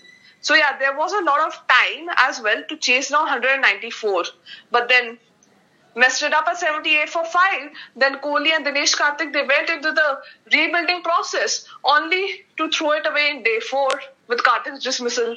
So 0.41 0.53
yeah, 0.55 0.77
there 0.77 0.95
was 0.95 1.11
a 1.11 1.23
lot 1.23 1.41
of 1.41 1.53
time 1.67 2.07
as 2.17 2.39
well 2.39 2.63
to 2.69 2.77
chase 2.77 3.09
down 3.09 3.23
194. 3.23 4.23
But 4.71 4.87
then 4.87 5.17
messed 5.95 6.23
it 6.23 6.33
up 6.33 6.47
at 6.47 6.57
78 6.57 7.09
for 7.09 7.25
5. 7.25 7.71
Then 7.95 8.17
Kohli 8.19 8.51
and 8.51 8.65
Dinesh 8.65 8.95
Karthik, 8.95 9.33
they 9.33 9.43
went 9.43 9.69
into 9.69 9.91
the 9.91 10.19
rebuilding 10.53 11.01
process 11.01 11.65
only 11.83 12.45
to 12.57 12.69
throw 12.69 12.91
it 12.91 13.07
away 13.07 13.31
in 13.31 13.43
day 13.43 13.59
4 13.59 13.89
with 14.27 14.39
Karthik's 14.39 14.83
dismissal. 14.83 15.35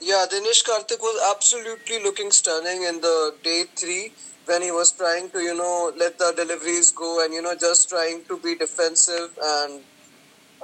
Yeah, 0.00 0.26
Dinesh 0.30 0.64
Karthik 0.64 1.00
was 1.00 1.34
absolutely 1.34 2.02
looking 2.02 2.30
stunning 2.30 2.82
in 2.82 3.00
the 3.00 3.34
day 3.42 3.64
3 3.74 4.12
when 4.44 4.62
he 4.62 4.70
was 4.70 4.92
trying 4.92 5.30
to, 5.30 5.40
you 5.40 5.56
know, 5.56 5.92
let 5.96 6.18
the 6.18 6.32
deliveries 6.36 6.92
go 6.92 7.24
and, 7.24 7.34
you 7.34 7.42
know, 7.42 7.54
just 7.56 7.88
trying 7.88 8.24
to 8.24 8.38
be 8.38 8.54
defensive 8.54 9.30
and 9.42 9.82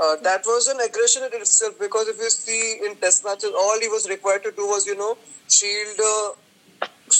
uh, 0.00 0.16
that 0.22 0.42
was 0.46 0.68
an 0.68 0.80
aggression 0.80 1.22
in 1.24 1.40
itself 1.40 1.78
because 1.78 2.08
if 2.08 2.16
you 2.18 2.30
see 2.30 2.80
in 2.84 2.96
test 2.96 3.24
matches, 3.24 3.52
all 3.56 3.78
he 3.80 3.88
was 3.88 4.08
required 4.08 4.42
to 4.42 4.50
do 4.52 4.66
was, 4.66 4.86
you 4.86 4.96
know, 4.96 5.18
shield 5.48 6.00
uh, 6.00 6.30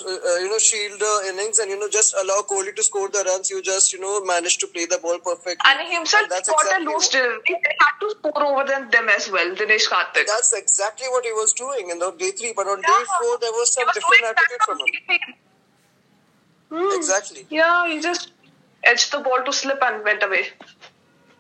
uh, 0.07 0.39
you 0.41 0.49
know, 0.49 0.59
shield 0.59 1.01
the 1.01 1.13
innings 1.29 1.59
and, 1.59 1.71
you 1.71 1.79
know, 1.79 1.89
just 1.89 2.15
allow 2.15 2.43
Kohli 2.49 2.75
to 2.75 2.83
score 2.83 3.09
the 3.09 3.25
runs. 3.27 3.51
You 3.51 3.63
just, 3.63 3.93
you 3.93 4.01
know, 4.01 4.25
managed 4.25 4.61
to 4.61 4.67
play 4.67 4.87
the 4.87 4.99
ball 4.99 5.19
perfectly. 5.19 5.65
And 5.65 5.81
he 5.81 5.95
himself 5.95 6.29
got 6.29 6.41
exactly 6.41 6.85
a 6.85 6.91
loose 6.91 7.09
delivery. 7.09 7.43
Had 7.81 7.95
to 8.01 8.11
score 8.11 8.45
over 8.45 8.65
them, 8.67 8.91
them 8.91 9.09
as 9.09 9.31
well, 9.31 9.55
Dinesh 9.55 9.89
Karthik. 9.89 10.27
That's 10.27 10.53
exactly 10.53 11.07
what 11.09 11.25
he 11.25 11.33
was 11.33 11.53
doing 11.53 11.91
in 11.91 11.99
the 11.99 12.11
day 12.13 12.33
three. 12.33 12.53
But 12.55 12.67
on 12.67 12.79
yeah. 12.81 12.89
day 12.89 13.05
four, 13.21 13.39
there 13.41 13.53
was 13.53 13.73
some 13.73 13.87
was 13.87 13.95
different 13.95 14.25
attitude 14.25 14.63
from 14.67 14.79
him. 14.79 15.35
Hmm. 16.71 16.97
Exactly. 16.97 17.47
Yeah, 17.51 17.87
he 17.89 18.01
just 18.01 18.33
edged 18.85 19.13
the 19.13 19.19
ball 19.21 19.43
to 19.45 19.53
slip 19.53 19.83
and 19.83 20.03
went 20.05 20.23
away. 20.23 20.47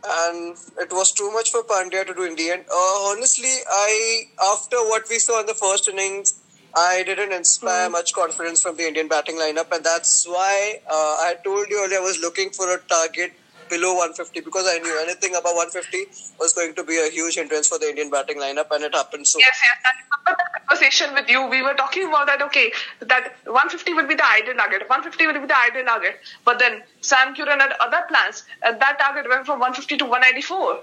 and 0.04 0.56
it 0.78 0.92
was 0.92 1.12
too 1.12 1.30
much 1.32 1.50
for 1.50 1.62
Pandya 1.62 2.06
to 2.06 2.14
do 2.14 2.24
in 2.24 2.34
the 2.36 2.50
end. 2.50 2.64
Uh, 2.68 3.10
honestly, 3.10 3.54
I 3.70 4.22
after 4.52 4.76
what 4.76 5.04
we 5.08 5.18
saw 5.18 5.40
in 5.40 5.46
the 5.46 5.54
first 5.54 5.88
innings, 5.88 6.40
I 6.74 7.02
didn't 7.02 7.32
inspire 7.32 7.86
Hmm. 7.86 7.92
much 7.92 8.12
confidence 8.14 8.62
from 8.62 8.76
the 8.76 8.86
Indian 8.86 9.08
batting 9.08 9.36
lineup, 9.36 9.70
and 9.72 9.84
that's 9.84 10.26
why 10.26 10.80
uh, 10.88 11.16
I 11.28 11.34
told 11.44 11.68
you 11.68 11.84
earlier 11.84 11.98
I 11.98 12.02
was 12.02 12.18
looking 12.20 12.50
for 12.50 12.72
a 12.72 12.78
target 12.78 13.32
below 13.68 13.94
150 13.94 14.40
because 14.40 14.66
I 14.66 14.78
knew 14.78 14.98
anything 15.00 15.34
above 15.34 15.54
150 15.56 16.06
was 16.38 16.52
going 16.52 16.74
to 16.74 16.84
be 16.84 16.98
a 16.98 17.08
huge 17.10 17.36
hindrance 17.36 17.68
for 17.68 17.78
the 17.78 17.88
Indian 17.88 18.10
batting 18.10 18.38
lineup, 18.38 18.70
and 18.70 18.84
it 18.84 18.94
happened 18.94 19.26
so. 19.26 19.38
Yes, 19.38 19.58
yes. 19.62 19.78
I 19.84 19.90
remember 20.00 20.42
that 20.42 20.66
conversation 20.68 21.14
with 21.14 21.28
you. 21.28 21.46
We 21.46 21.62
were 21.62 21.74
talking 21.74 22.08
about 22.08 22.26
that. 22.26 22.42
Okay, 22.42 22.72
that 23.00 23.34
150 23.46 23.94
would 23.94 24.08
be 24.08 24.14
the 24.14 24.26
ideal 24.30 24.54
target. 24.54 24.88
150 24.88 25.26
would 25.26 25.40
be 25.40 25.46
the 25.46 25.58
ideal 25.58 25.84
target. 25.84 26.20
But 26.44 26.58
then 26.58 26.82
Sam 27.00 27.34
Curran 27.34 27.60
had 27.60 27.72
other 27.80 28.02
plans. 28.08 28.44
And 28.62 28.80
that 28.80 28.98
target 28.98 29.26
went 29.28 29.46
from 29.46 29.58
150 29.60 29.96
to 29.98 30.04
194. 30.04 30.80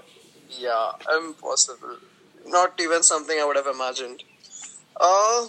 Yeah, 0.58 0.92
impossible. 1.16 1.96
Not 2.46 2.80
even 2.80 3.02
something 3.04 3.38
I 3.38 3.44
would 3.44 3.56
have 3.56 3.66
imagined. 3.68 4.24
Uh, 4.96 5.46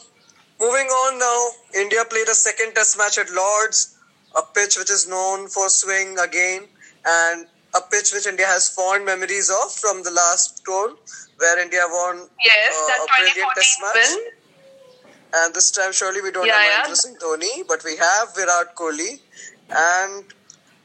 moving 0.61 0.87
on 0.87 1.19
now, 1.19 1.39
India 1.81 2.05
played 2.05 2.27
a 2.29 2.35
second 2.35 2.73
test 2.75 2.97
match 2.97 3.17
at 3.17 3.29
Lords, 3.31 3.97
a 4.37 4.43
pitch 4.55 4.77
which 4.77 4.91
is 4.91 5.07
known 5.07 5.47
for 5.49 5.69
swing 5.69 6.17
again, 6.19 6.67
and 7.05 7.47
a 7.75 7.81
pitch 7.91 8.11
which 8.13 8.27
India 8.27 8.45
has 8.45 8.69
fond 8.69 9.05
memories 9.05 9.49
of 9.49 9.71
from 9.73 10.03
the 10.03 10.11
last 10.11 10.61
tour, 10.65 10.95
where 11.37 11.59
India 11.59 11.83
won 11.89 12.29
Yes, 12.45 12.73
uh, 12.77 13.03
a 13.03 13.07
brilliant 13.17 13.55
test 13.55 13.81
match. 13.81 14.09
win. 14.11 14.31
And 15.33 15.53
this 15.53 15.71
time, 15.71 15.93
surely 15.93 16.21
we 16.21 16.31
don't 16.31 16.45
Yeah, 16.45 16.59
have 16.59 16.63
yeah. 16.69 16.83
Mahendra 16.83 16.95
Singh 16.97 17.15
Dhoni, 17.15 17.67
but 17.67 17.83
we 17.83 17.95
have 17.97 18.35
Virat 18.35 18.75
Kohli. 18.75 19.11
And 19.69 20.25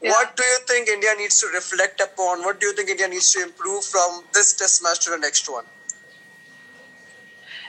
Yeah. 0.01 0.11
what 0.11 0.35
do 0.37 0.43
you 0.43 0.59
think 0.67 0.87
India 0.87 1.13
needs 1.17 1.39
to 1.41 1.47
reflect 1.47 1.99
upon? 1.99 2.43
What 2.43 2.59
do 2.61 2.67
you 2.67 2.73
think 2.73 2.89
India 2.89 3.07
needs 3.07 3.31
to 3.33 3.41
improve 3.43 3.83
from 3.83 4.23
this 4.33 4.53
test 4.53 4.81
match 4.83 5.01
to 5.05 5.09
the 5.11 5.17
next 5.17 5.49
one? 5.49 5.65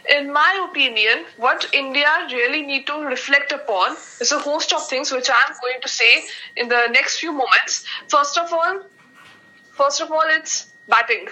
In 0.08 0.32
my 0.32 0.66
opinion, 0.68 1.24
what 1.36 1.68
India 1.72 2.08
really 2.30 2.62
need 2.62 2.86
to 2.86 3.00
reflect 3.04 3.52
upon 3.52 3.96
is 4.20 4.32
a 4.32 4.38
host 4.38 4.72
of 4.72 4.86
things 4.88 5.12
which 5.12 5.28
I'm 5.30 5.54
going 5.60 5.80
to 5.82 5.88
say 5.88 6.24
in 6.56 6.68
the 6.68 6.88
next 6.90 7.18
few 7.20 7.32
moments. 7.32 7.84
First 8.08 8.38
of 8.38 8.52
all, 8.52 8.80
first 9.72 10.00
of 10.00 10.10
all, 10.10 10.24
it's 10.26 10.72
batting. 10.88 11.28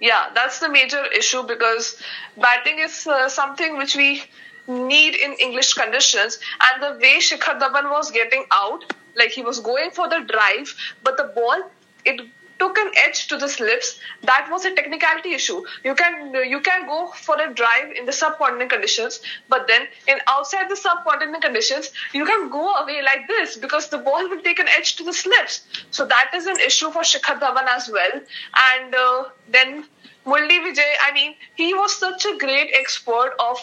Yeah, 0.00 0.30
that's 0.34 0.60
the 0.60 0.68
major 0.68 1.04
issue 1.06 1.42
because 1.42 2.00
batting 2.36 2.78
is 2.78 3.06
uh, 3.06 3.28
something 3.28 3.76
which 3.76 3.96
we 3.96 4.22
need 4.68 5.14
in 5.14 5.32
English 5.34 5.74
conditions. 5.74 6.38
And 6.60 6.82
the 6.82 6.98
way 7.00 7.18
Shikhar 7.18 7.60
Dhawan 7.60 7.90
was 7.90 8.10
getting 8.10 8.44
out, 8.52 8.84
like 9.16 9.30
he 9.30 9.42
was 9.42 9.60
going 9.60 9.90
for 9.90 10.08
the 10.08 10.20
drive, 10.20 10.74
but 11.02 11.16
the 11.16 11.24
ball 11.34 11.70
it 12.04 12.20
took 12.62 12.78
an 12.78 12.90
edge 13.04 13.26
to 13.28 13.36
the 13.42 13.48
slips. 13.48 13.88
That 14.30 14.48
was 14.50 14.64
a 14.64 14.74
technicality 14.74 15.32
issue. 15.38 15.62
You 15.84 15.94
can 16.00 16.34
you 16.54 16.60
can 16.68 16.86
go 16.86 16.98
for 17.26 17.36
a 17.44 17.48
drive 17.60 17.94
in 18.00 18.10
the 18.10 18.16
subcontinent 18.18 18.70
conditions, 18.74 19.20
but 19.54 19.66
then 19.72 19.88
in 20.12 20.20
outside 20.34 20.70
the 20.74 20.78
subcontinent 20.82 21.42
conditions, 21.46 21.90
you 22.20 22.24
can 22.32 22.50
go 22.58 22.64
away 22.82 23.00
like 23.10 23.26
this 23.32 23.56
because 23.64 23.88
the 23.94 23.98
ball 24.10 24.28
will 24.34 24.42
take 24.50 24.60
an 24.66 24.70
edge 24.76 24.94
to 25.00 25.08
the 25.10 25.16
slips. 25.22 25.62
So 25.90 26.06
that 26.14 26.38
is 26.40 26.46
an 26.54 26.60
issue 26.68 26.92
for 26.98 27.02
Shikhar 27.14 27.40
Dhawan 27.40 27.74
as 27.78 27.90
well. 27.98 28.22
And 28.68 28.94
uh, 28.94 29.24
then 29.48 29.84
Murli 30.24 30.58
Vijay, 30.64 30.90
I 31.04 31.12
mean, 31.12 31.34
he 31.56 31.74
was 31.74 31.96
such 31.96 32.26
a 32.26 32.36
great 32.38 32.70
expert 32.74 33.34
of 33.40 33.58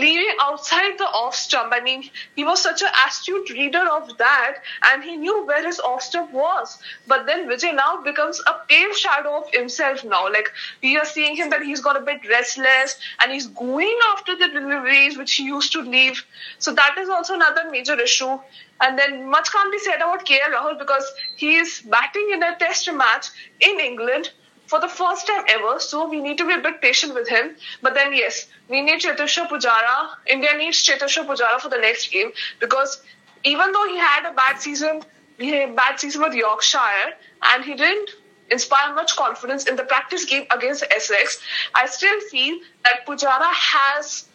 leaving 0.00 0.34
outside 0.40 0.96
the 0.98 1.04
off 1.04 1.34
stump. 1.34 1.72
I 1.72 1.80
mean, 1.80 2.04
he 2.34 2.44
was 2.44 2.62
such 2.62 2.82
an 2.82 2.88
astute 3.06 3.50
reader 3.50 3.84
of 3.96 4.16
that, 4.18 4.54
and 4.90 5.04
he 5.04 5.16
knew 5.16 5.44
where 5.46 5.64
his 5.64 5.80
off 5.80 6.02
stump 6.02 6.32
was. 6.32 6.78
But 7.06 7.26
then 7.26 7.48
Vijay 7.48 7.74
now 7.74 8.02
becomes 8.02 8.40
a 8.46 8.54
pale 8.68 8.94
shadow 8.94 9.36
of 9.42 9.52
himself 9.52 10.04
now. 10.04 10.24
Like 10.30 10.50
we 10.82 10.96
are 10.96 11.04
seeing 11.04 11.36
him 11.36 11.50
that 11.50 11.62
he's 11.62 11.80
got 11.80 11.96
a 11.96 12.00
bit 12.00 12.28
restless, 12.28 12.98
and 13.20 13.32
he's 13.32 13.46
going 13.46 13.98
after 14.12 14.36
the 14.36 14.48
deliveries 14.48 15.18
which 15.18 15.34
he 15.34 15.44
used 15.44 15.72
to 15.72 15.82
leave. 15.82 16.24
So 16.58 16.74
that 16.74 16.96
is 16.98 17.08
also 17.08 17.34
another 17.34 17.70
major 17.70 17.98
issue. 18.00 18.38
And 18.82 18.98
then 18.98 19.28
much 19.28 19.52
can't 19.52 19.70
be 19.70 19.78
said 19.78 19.96
about 19.96 20.24
KL 20.24 20.52
Rahul 20.54 20.78
because 20.78 21.04
he 21.36 21.56
is 21.56 21.82
batting 21.82 22.30
in 22.32 22.42
a 22.42 22.56
test 22.58 22.90
match 22.92 23.26
in 23.60 23.78
England 23.78 24.30
for 24.70 24.80
the 24.80 24.88
first 24.88 25.26
time 25.26 25.44
ever, 25.48 25.80
so 25.80 26.08
we 26.08 26.20
need 26.20 26.38
to 26.38 26.46
be 26.46 26.54
a 26.54 26.62
bit 26.66 26.80
patient 26.80 27.12
with 27.12 27.28
him. 27.28 27.56
But 27.82 27.94
then, 27.94 28.12
yes, 28.14 28.46
we 28.68 28.82
need 28.82 29.00
Cheteshwar 29.00 29.48
Pujara. 29.48 29.96
India 30.28 30.56
needs 30.56 30.82
Cheteshwar 30.86 31.26
Pujara 31.26 31.60
for 31.60 31.68
the 31.68 31.78
next 31.78 32.12
game 32.12 32.30
because 32.60 33.02
even 33.42 33.72
though 33.72 33.88
he 33.88 33.96
had 33.96 34.30
a 34.30 34.32
bad 34.32 34.60
season, 34.60 35.02
he 35.38 35.50
had 35.50 35.70
a 35.70 35.74
bad 35.74 35.98
season 35.98 36.22
with 36.22 36.34
Yorkshire, 36.34 37.14
and 37.42 37.64
he 37.64 37.74
didn't 37.74 38.10
inspire 38.50 38.94
much 38.94 39.16
confidence 39.16 39.66
in 39.66 39.76
the 39.76 39.82
practice 39.82 40.24
game 40.24 40.46
against 40.50 40.84
Essex, 40.90 41.40
I 41.74 41.86
still 41.86 42.20
feel 42.32 42.60
that 42.84 43.06
Pujara 43.06 43.50
has 43.52 44.26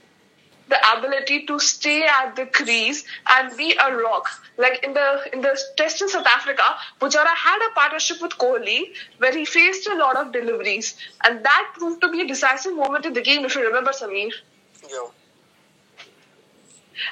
the 0.67 0.97
ability 0.97 1.45
to 1.45 1.60
stay 1.60 2.04
at 2.04 2.36
the 2.36 2.45
crease 2.45 3.04
and 3.30 3.56
be 3.58 3.73
a 3.73 3.95
rock. 3.95 4.30
Like 4.58 4.84
in 4.84 4.93
the 4.93 5.30
in 5.34 5.41
the 5.41 5.58
test 5.78 6.01
in 6.01 6.10
South 6.10 6.25
Africa, 6.25 6.63
Pujara 6.99 7.36
had 7.36 7.67
a 7.69 7.73
partnership 7.73 8.21
with 8.21 8.38
Kohli 8.38 8.93
where 9.17 9.36
he 9.36 9.45
faced 9.45 9.88
a 9.88 9.95
lot 9.95 10.15
of 10.15 10.32
deliveries, 10.32 10.95
and 11.23 11.43
that 11.43 11.71
proved 11.78 12.01
to 12.01 12.12
be 12.12 12.21
a 12.21 12.28
decisive 12.28 12.75
moment 12.75 13.06
in 13.06 13.13
the 13.13 13.21
game. 13.21 13.45
If 13.45 13.56
you 13.56 13.65
remember, 13.67 13.91
Samir. 13.91 14.32
Yeah. 14.89 15.08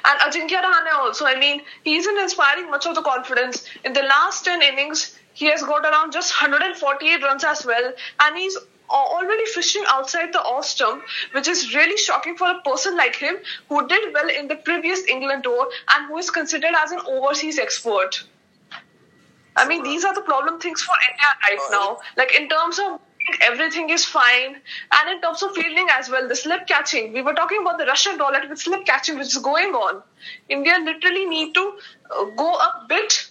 And 0.04 0.20
Ajinkya 0.20 0.62
Rahane 0.62 0.94
also. 0.94 1.26
I 1.26 1.38
mean, 1.38 1.60
he 1.84 1.96
isn't 1.96 2.18
inspiring 2.18 2.70
much 2.70 2.86
of 2.86 2.94
the 2.94 3.02
confidence. 3.02 3.68
In 3.84 3.92
the 3.92 4.02
last 4.02 4.44
10 4.44 4.62
innings, 4.62 5.18
he 5.34 5.46
has 5.46 5.62
got 5.62 5.84
around 5.84 6.12
just 6.12 6.32
148 6.32 7.22
runs 7.22 7.44
as 7.44 7.66
well. 7.66 7.92
And 8.20 8.36
he's 8.36 8.56
already 8.90 9.46
fishing 9.46 9.84
outside 9.88 10.32
the 10.32 10.40
off 10.40 10.64
stump, 10.64 11.02
which 11.32 11.48
is 11.48 11.74
really 11.74 11.96
shocking 11.96 12.36
for 12.36 12.50
a 12.50 12.60
person 12.62 12.96
like 12.96 13.16
him 13.16 13.36
who 13.68 13.86
did 13.88 14.12
well 14.12 14.28
in 14.28 14.48
the 14.48 14.56
previous 14.56 15.06
England 15.06 15.44
tour 15.44 15.68
and 15.94 16.06
who 16.08 16.18
is 16.18 16.30
considered 16.30 16.74
as 16.82 16.92
an 16.92 17.00
overseas 17.06 17.58
expert. 17.58 18.24
I 19.56 19.68
mean, 19.68 19.82
these 19.82 20.04
are 20.04 20.14
the 20.14 20.22
problem 20.22 20.60
things 20.60 20.82
for 20.82 20.94
India 21.10 21.58
right 21.58 21.68
now. 21.70 21.98
Like 22.16 22.34
in 22.34 22.48
terms 22.48 22.78
of 22.78 23.00
everything 23.40 23.90
is 23.90 24.04
fine, 24.04 24.56
and 24.92 25.10
in 25.10 25.20
terms 25.20 25.42
of 25.42 25.54
fielding 25.54 25.86
as 25.92 26.10
well, 26.10 26.28
the 26.28 26.36
slip 26.36 26.66
catching. 26.66 27.12
We 27.12 27.22
were 27.22 27.34
talking 27.34 27.60
about 27.62 27.78
the 27.78 27.86
Russian 27.86 28.18
roulette 28.18 28.48
with 28.48 28.58
slip 28.58 28.84
catching, 28.84 29.16
which 29.16 29.28
is 29.28 29.38
going 29.38 29.74
on. 29.74 30.02
India 30.48 30.78
literally 30.84 31.24
need 31.26 31.54
to 31.54 31.78
uh, 32.10 32.24
go 32.36 32.54
a 32.54 32.84
bit 32.88 33.30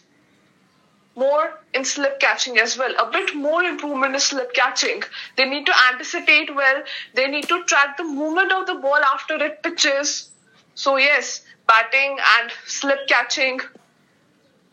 more 1.15 1.59
in 1.73 1.85
slip 1.85 2.19
catching 2.19 2.57
as 2.57 2.77
well. 2.77 2.93
A 2.99 3.09
bit 3.11 3.35
more 3.35 3.63
improvement 3.63 4.15
in 4.15 4.19
slip 4.19 4.53
catching. 4.53 5.03
They 5.37 5.45
need 5.47 5.65
to 5.67 5.73
anticipate 5.91 6.53
well. 6.55 6.83
They 7.13 7.27
need 7.27 7.47
to 7.49 7.63
track 7.65 7.97
the 7.97 8.03
movement 8.03 8.51
of 8.51 8.65
the 8.65 8.75
ball 8.75 8.97
after 9.13 9.35
it 9.35 9.61
pitches. 9.63 10.29
So 10.75 10.97
yes, 10.97 11.41
batting 11.67 12.17
and 12.37 12.51
slip 12.65 13.07
catching 13.07 13.59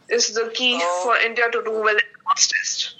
is 0.08 0.32
the 0.34 0.50
key 0.54 0.80
Oh. 0.82 1.00
for 1.04 1.16
India 1.18 1.50
to 1.50 1.62
do 1.62 1.70
well 1.72 1.96
in 1.96 1.96
the 1.96 2.34
test. 2.34 2.94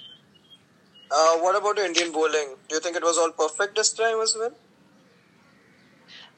Uh, 1.11 1.37
what 1.39 1.57
about 1.57 1.77
the 1.77 1.85
Indian 1.85 2.13
bowling? 2.13 2.55
Do 2.69 2.75
you 2.77 2.81
think 2.81 2.97
it 2.97 3.03
was 3.03 3.19
all 3.19 3.33
perfect 3.33 3.75
this 3.75 3.93
time 3.93 4.21
as 4.21 4.37
well? 4.39 4.53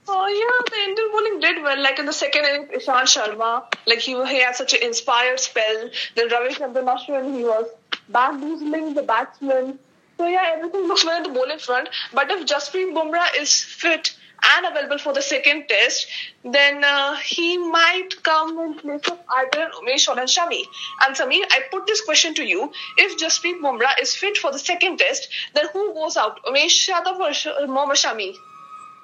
Oh 0.09 0.27
yeah, 0.27 0.71
the 0.71 0.83
Indian 0.89 1.11
bowling 1.13 1.41
did 1.41 1.63
well. 1.63 1.81
Like 1.83 1.99
in 1.99 2.07
the 2.07 2.13
second 2.13 2.45
inning, 2.45 2.67
Ishant 2.69 3.09
Sharma, 3.15 3.65
like 3.87 4.01
he 4.01 4.13
he 4.27 4.41
had 4.41 4.57
such 4.57 4.75
an 4.75 4.83
inspired 4.83 5.41
spell. 5.41 5.91
Then 6.17 6.29
Ravichandran 6.29 6.89
Ashwin, 6.95 7.35
he 7.37 7.45
was 7.45 7.67
bamboozling 8.09 8.95
the 8.95 9.03
batsmen. 9.03 9.79
So 10.19 10.27
yeah, 10.27 10.53
everything 10.57 10.87
looks 10.89 11.05
well 11.05 11.19
at 11.19 11.25
the 11.25 11.33
bowling 11.39 11.59
front. 11.59 11.89
But 12.13 12.31
if 12.31 12.47
Jasprit 12.47 12.93
Bumrah 12.99 13.29
is 13.41 13.55
fit 13.63 14.17
and 14.51 14.67
available 14.67 14.99
for 14.99 15.13
the 15.13 15.23
second 15.23 15.69
test, 15.69 16.07
then 16.45 16.85
uh, 16.85 17.15
he 17.17 17.57
might 17.59 18.23
come 18.25 18.59
in 18.59 18.75
place 18.75 19.09
of 19.09 19.19
either 19.39 19.71
Umesh 19.81 20.09
or 20.09 20.17
Shami. 20.37 20.63
And 21.03 21.17
Samir, 21.17 21.45
I 21.51 21.63
put 21.71 21.87
this 21.87 22.01
question 22.01 22.35
to 22.35 22.45
you: 22.45 22.73
If 22.99 23.19
Jasprit 23.19 23.61
Bumrah 23.61 24.01
is 24.01 24.15
fit 24.17 24.37
for 24.37 24.51
the 24.53 24.59
second 24.59 24.99
test, 24.99 25.29
then 25.55 25.67
who 25.73 25.93
goes 25.95 26.17
out, 26.17 26.43
Umesh 26.45 26.89
Yadav 26.89 27.21
or 27.21 27.33
Sh- 27.33 27.69
Mohammad 27.69 27.97
Shami? 27.97 28.35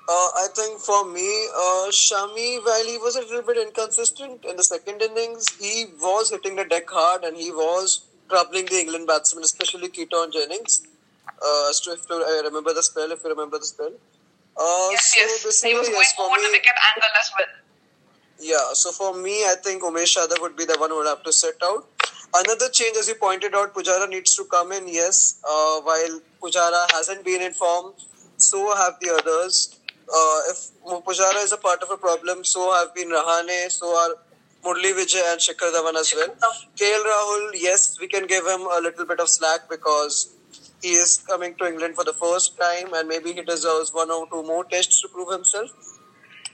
Uh, 0.09 0.31
I 0.43 0.47
think 0.55 0.81
for 0.81 1.05
me, 1.05 1.29
uh, 1.55 1.89
Shami, 1.91 2.65
while 2.65 2.87
he 2.87 2.97
was 2.97 3.17
a 3.17 3.21
little 3.21 3.43
bit 3.43 3.59
inconsistent 3.59 4.43
in 4.45 4.57
the 4.57 4.65
second 4.65 5.03
innings, 5.03 5.49
he 5.61 5.85
was 6.01 6.31
hitting 6.31 6.57
the 6.57 6.65
deck 6.65 6.89
hard 6.89 7.25
and 7.25 7.37
he 7.37 7.51
was 7.51 8.07
troubling 8.31 8.65
the 8.67 8.81
England 8.81 9.07
batsmen, 9.07 9.45
especially 9.45 9.89
Keaton 9.89 10.31
Jennings. 10.33 10.87
Uh, 11.43 11.73
so 11.73 11.93
if 11.93 12.07
I 12.11 12.41
remember 12.45 12.73
the 12.73 12.83
spell, 12.83 13.13
if 13.13 13.23
you 13.23 13.29
remember 13.31 13.59
the 13.59 13.67
spell. 13.67 13.93
Uh, 14.57 14.89
Yes, 14.93 15.15
so 15.15 15.21
yes. 15.21 15.63
He 15.63 15.75
was 15.75 15.89
going 15.89 16.01
yes, 16.01 16.15
over 16.19 16.37
the 16.37 16.49
wicket 16.53 16.73
angle 16.89 17.11
as 17.21 17.31
well. 17.39 17.49
yeah, 18.41 18.73
so 18.73 18.91
for 18.93 19.15
me, 19.15 19.45
I 19.45 19.57
think 19.63 19.83
Umesh 19.83 20.17
Yadav 20.17 20.41
would 20.41 20.57
be 20.57 20.65
the 20.65 20.77
one 20.79 20.91
who 20.91 20.97
would 20.97 21.07
have 21.07 21.23
to 21.25 21.33
set 21.33 21.55
out. 21.63 21.87
Another 22.35 22.69
change, 22.71 22.97
as 22.97 23.09
you 23.09 23.15
pointed 23.15 23.55
out, 23.55 23.75
Pujara 23.75 24.09
needs 24.09 24.35
to 24.37 24.45
come 24.47 24.73
in, 24.73 24.89
yes. 24.89 25.41
Uh, 25.49 25.81
while 25.83 26.21
Pujara 26.43 26.91
hasn't 26.93 27.25
been 27.25 27.43
in 27.43 27.53
form, 27.53 27.93
so 28.37 28.75
have 28.75 28.95
the 29.01 29.11
others. 29.11 29.79
Uh, 30.13 30.41
if 30.51 30.71
Pujara 31.05 31.43
is 31.45 31.53
a 31.53 31.59
part 31.59 31.83
of 31.83 31.91
a 31.91 31.97
problem, 31.97 32.45
so 32.45 32.73
have 32.73 32.95
been 32.95 33.09
Rahane, 33.11 33.71
so 33.71 33.95
are 33.97 34.15
Murli 34.65 34.93
Vijay 34.99 35.23
and 35.33 35.41
Shikhar 35.41 35.71
Dhawan 35.73 35.97
as 36.01 36.13
well. 36.17 36.35
KL 36.77 37.05
Rahul, 37.05 37.51
yes, 37.55 37.99
we 38.01 38.09
can 38.09 38.27
give 38.27 38.45
him 38.47 38.63
a 38.63 38.81
little 38.81 39.05
bit 39.05 39.21
of 39.21 39.29
slack 39.29 39.69
because 39.69 40.31
he 40.83 40.91
is 40.91 41.19
coming 41.29 41.55
to 41.57 41.67
England 41.67 41.95
for 41.95 42.05
the 42.05 42.13
first 42.13 42.57
time 42.59 42.95
and 42.95 43.07
maybe 43.09 43.33
he 43.33 43.43
deserves 43.43 43.93
one 43.93 44.11
or 44.11 44.27
two 44.31 44.43
more 44.45 44.65
tests 44.65 45.01
to 45.03 45.09
prove 45.09 45.31
himself. 45.31 45.71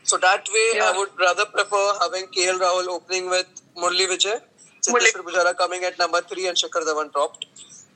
So 0.02 0.16
that 0.18 0.48
way, 0.54 0.66
Yeah. 0.74 0.90
I 0.90 0.98
would 0.98 1.10
rather 1.18 1.46
prefer 1.46 1.84
having 2.00 2.26
KL 2.36 2.58
Rahul 2.58 2.88
opening 2.88 3.30
with 3.30 3.46
Murli 3.76 4.06
Vijay, 4.12 4.40
Cheteshwar 4.82 5.22
Pujara 5.28 5.56
coming 5.56 5.84
at 5.84 5.98
number 5.98 6.20
three 6.22 6.46
and 6.48 6.56
Shikhar 6.56 6.82
Dhawan 6.88 7.12
dropped. 7.12 7.46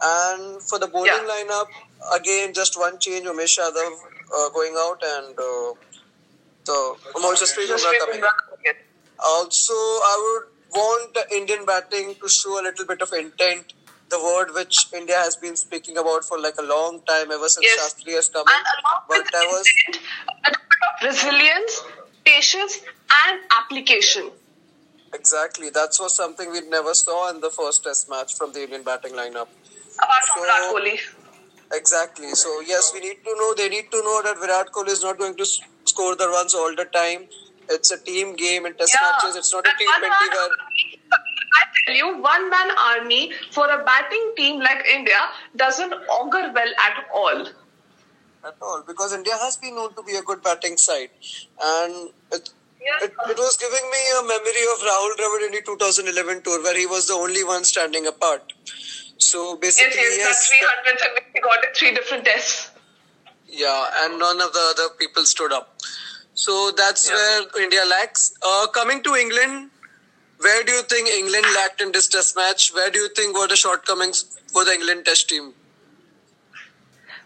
And 0.00 0.62
for 0.62 0.78
the 0.78 0.86
bowling 0.86 1.26
Yeah. 1.26 1.32
lineup, 1.34 1.68
again, 2.12 2.54
just 2.54 2.78
one 2.78 2.98
change, 2.98 3.26
Umesh 3.26 3.58
Yadav 3.58 3.92
uh, 4.36 4.48
going 4.50 4.74
out 4.76 5.02
and 5.04 5.38
uh, 5.38 5.72
the 6.64 6.96
Amol 7.16 7.34
Shastri 7.34 7.66
Just 7.66 7.84
Bumrah 7.84 7.90
wait 7.92 8.00
coming. 8.00 8.24
Also, 9.24 9.72
I 9.74 10.14
would 10.24 10.78
want 10.78 11.14
the 11.14 11.24
Indian 11.36 11.64
batting 11.64 12.14
to 12.20 12.28
show 12.28 12.60
a 12.60 12.62
little 12.62 12.86
bit 12.86 13.02
of 13.02 13.12
intent. 13.12 13.72
The 14.10 14.18
word 14.18 14.54
which 14.54 14.86
India 14.94 15.16
has 15.16 15.36
been 15.36 15.54
speaking 15.56 15.98
about 15.98 16.24
for 16.24 16.38
like 16.40 16.54
a 16.58 16.62
long 16.62 17.00
time, 17.06 17.30
ever 17.30 17.48
since 17.48 17.66
Yes. 17.66 17.94
Shastri 17.94 18.14
has 18.14 18.28
come 18.28 18.44
And 18.48 18.66
in. 18.66 18.98
But 19.08 19.32
that 19.32 19.46
was 19.48 19.66
intent, 19.86 20.04
a 20.46 20.50
little 20.50 20.66
bit 20.72 20.82
of 20.88 21.08
resilience, 21.08 21.82
patience, 22.24 22.78
and 23.24 23.40
application. 23.60 24.30
exactly 25.14 25.68
that 25.70 25.90
was 26.00 26.14
something 26.14 26.50
we 26.54 26.60
never 26.72 26.92
saw 26.94 27.30
in 27.30 27.40
the 27.40 27.50
first 27.50 27.82
Test 27.84 28.08
match 28.10 28.34
from 28.38 28.52
the 28.52 28.62
Indian 28.64 28.82
batting 28.82 29.12
lineup. 29.12 29.48
Apart 30.02 30.24
from 30.24 30.42
Virat 30.42 30.72
Kohli. 30.72 30.96
Exactly. 31.72 32.30
So 32.34 32.60
yes, 32.60 32.90
we 32.94 33.00
need 33.00 33.22
to 33.24 33.34
know. 33.36 33.54
They 33.56 33.68
need 33.68 33.90
to 33.90 34.02
know 34.02 34.22
that 34.22 34.38
Virat 34.38 34.72
Kohli 34.72 34.88
is 34.88 35.02
not 35.02 35.18
going 35.18 35.36
to 35.36 35.44
score 35.84 36.16
the 36.16 36.28
runs 36.28 36.54
all 36.54 36.74
the 36.74 36.86
time. 36.86 37.26
It's 37.68 37.90
a 37.90 37.98
team 37.98 38.34
game 38.36 38.64
in 38.64 38.74
Test 38.74 38.96
matches. 39.02 39.36
It's 39.36 39.52
not 39.52 39.66
a 39.66 39.70
And 39.70 39.78
T 39.78 39.84
one 39.86 40.00
Twenty 40.00 40.28
where 40.36 40.48
I 41.58 41.62
tell 41.86 41.94
you, 41.96 42.22
one 42.22 42.48
man 42.50 42.70
army 42.78 43.32
for 43.50 43.66
a 43.70 43.84
batting 43.84 44.32
team 44.36 44.60
like 44.60 44.84
India 44.86 45.20
doesn't 45.56 45.92
augur 45.92 46.52
well 46.54 46.72
at 46.88 47.04
all. 47.14 47.46
at 48.48 48.54
all 48.62 48.82
because 48.86 49.12
India 49.12 49.34
has 49.42 49.56
been 49.56 49.74
known 49.74 49.92
to 49.94 50.02
be 50.02 50.14
a 50.16 50.22
good 50.22 50.42
batting 50.42 50.76
side, 50.76 51.10
and 51.70 52.10
it, 52.32 52.50
Yeah. 52.80 52.98
it, 53.06 53.12
it 53.32 53.38
was 53.44 53.56
giving 53.62 53.86
me 53.94 54.02
a 54.18 54.22
memory 54.32 54.64
of 54.72 54.84
Rahul 54.88 55.14
Dravid 55.20 55.46
in 55.46 55.52
the 55.56 55.62
2011 55.66 56.42
tour 56.42 56.62
where 56.62 56.76
he 56.78 56.86
was 56.86 57.08
the 57.08 57.14
only 57.14 57.42
one 57.44 57.64
standing 57.64 58.06
apart. 58.06 58.52
So 59.18 59.56
basically, 59.56 59.96
yes, 60.00 60.16
yes, 60.18 60.50
got 60.62 60.84
300 60.84 61.02
and 61.02 61.24
we 61.34 61.40
got 61.40 61.64
it 61.64 61.76
three 61.76 61.92
different 61.94 62.24
tests. 62.24 62.70
yeah, 63.48 63.86
and 64.04 64.18
none 64.18 64.40
of 64.40 64.52
the 64.52 64.60
other 64.74 64.88
people 64.98 65.24
stood 65.24 65.52
up. 65.52 65.76
So 66.34 66.70
that's 66.70 67.08
Yeah. 67.08 67.14
where 67.16 67.62
India 67.64 67.84
lacks. 67.84 68.32
Uh, 68.42 68.66
coming 68.68 69.02
to 69.02 69.14
England, 69.16 69.70
where 70.38 70.62
do 70.62 70.72
you 70.72 70.82
think 70.82 71.08
England 71.08 71.46
lacked 71.54 71.80
in 71.80 71.90
this 71.92 72.06
Test 72.08 72.36
match? 72.36 72.72
Where 72.72 72.90
do 72.90 72.98
you 73.00 73.08
think 73.08 73.36
were 73.36 73.48
the 73.48 73.56
shortcomings 73.56 74.24
for 74.52 74.64
the 74.64 74.72
England 74.74 75.04
Test 75.06 75.28
team? 75.28 75.54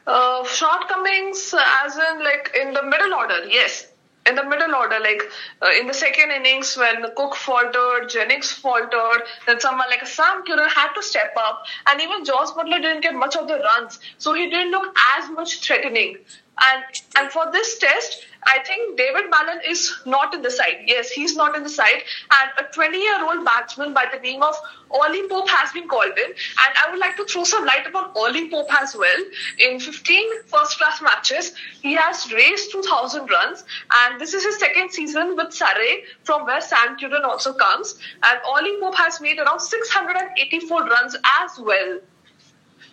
Uh, 0.07 0.45
shortcomings, 0.45 1.55
as 1.85 1.97
in 1.97 2.25
like 2.25 2.51
in 2.61 2.73
the 2.73 2.83
middle 2.83 3.15
order, 3.15 3.45
yes. 3.45 3.87
In 4.25 4.37
the 4.37 4.45
middle 4.45 4.75
order, 4.75 5.01
like 5.01 5.23
uh, 5.61 5.71
in 5.79 5.89
the 5.89 5.95
second 5.95 6.31
innings 6.31 6.77
when 6.77 7.03
Cook 7.17 7.35
faltered, 7.35 8.09
Jennings 8.09 8.53
faltered, 8.53 9.23
then 9.47 9.59
someone 9.59 9.89
like 9.91 10.07
Sam 10.07 10.45
Curran 10.45 10.69
had 10.69 10.93
to 10.95 11.03
step 11.03 11.35
up, 11.37 11.65
and 11.89 12.01
even 12.01 12.25
Josh 12.25 12.51
Buttler 12.51 12.81
didn't 12.81 13.01
get 13.01 13.15
much 13.15 13.35
of 13.35 13.49
the 13.49 13.59
runs, 13.59 13.99
so 14.19 14.33
he 14.33 14.49
didn't 14.49 14.71
look 14.71 14.97
as 15.19 15.29
much 15.31 15.61
threatening. 15.61 16.19
And 16.63 16.85
and 17.17 17.33
for 17.33 17.51
this 17.51 17.79
test, 17.79 18.25
I 18.45 18.59
think 18.67 18.99
David 18.99 19.31
Malan 19.31 19.61
is 19.67 19.93
not 20.05 20.35
in 20.35 20.43
the 20.43 20.51
side. 20.51 20.85
Yes, 20.87 21.11
he's 21.11 21.37
not 21.37 21.57
in 21.57 21.63
the 21.63 21.69
side, 21.69 22.03
and 22.41 22.67
a 22.67 22.71
20-year-old 22.73 23.45
batsman 23.45 23.95
by 23.95 24.07
the 24.13 24.19
name 24.21 24.43
of 24.43 24.55
Ollie 24.91 25.29
Pope 25.29 25.49
has 25.49 25.73
been 25.73 25.89
called 25.89 26.19
in, 26.19 26.31
and 26.31 26.75
I 26.85 26.91
would 26.91 26.99
like 26.99 27.17
to 27.17 27.25
throw 27.25 27.45
some 27.45 27.65
light 27.65 27.87
upon 27.87 28.11
Ollie 28.17 28.51
Pope 28.51 28.73
as 28.83 28.95
well. 28.97 29.25
In 29.59 29.81
15 29.81 30.43
first-class 30.47 31.01
matches, 31.01 31.55
he 31.81 31.95
has 31.95 32.33
raised 32.33 32.73
2,000 32.73 33.31
runs, 33.31 33.65
and 33.95 34.21
this 34.21 34.35
is 34.35 34.45
his 34.45 34.59
second 34.59 34.91
season 34.91 35.37
with 35.37 35.53
Surrey, 35.53 36.05
from 36.25 36.45
where 36.45 36.61
Sam 36.61 36.97
Curran 36.99 37.25
also 37.25 37.55
comes. 37.55 37.99
And 38.23 38.39
Ollie 38.47 38.79
Pope 38.81 38.97
has 38.97 39.21
made 39.21 39.39
around 39.39 39.61
684 39.61 40.85
runs 40.85 41.17
as 41.41 41.59
well. 41.59 42.01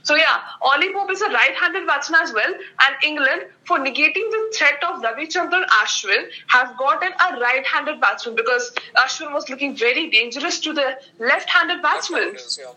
So 0.09 0.15
yeah, 0.15 0.39
Ollie 0.63 0.91
Pope 0.91 1.11
is 1.11 1.21
a 1.21 1.27
right-handed 1.29 1.85
batsman 1.85 2.21
as 2.23 2.33
well, 2.33 2.51
and 2.51 2.95
England, 3.03 3.43
for 3.65 3.77
negating 3.77 4.31
the 4.35 4.51
threat 4.57 4.83
of 4.83 5.03
Ravichandran 5.03 5.67
Ashwin, 5.67 6.29
have 6.47 6.75
gotten 6.77 7.11
a 7.11 7.39
right-handed 7.39 8.01
batsman 8.01 8.35
because 8.35 8.71
Ashwin 8.97 9.31
was 9.31 9.47
looking 9.51 9.75
very 9.75 10.09
dangerous 10.09 10.59
to 10.61 10.73
the 10.73 10.97
left-handed 11.19 11.83
batsman. 11.83 12.35
Yeah. 12.57 12.71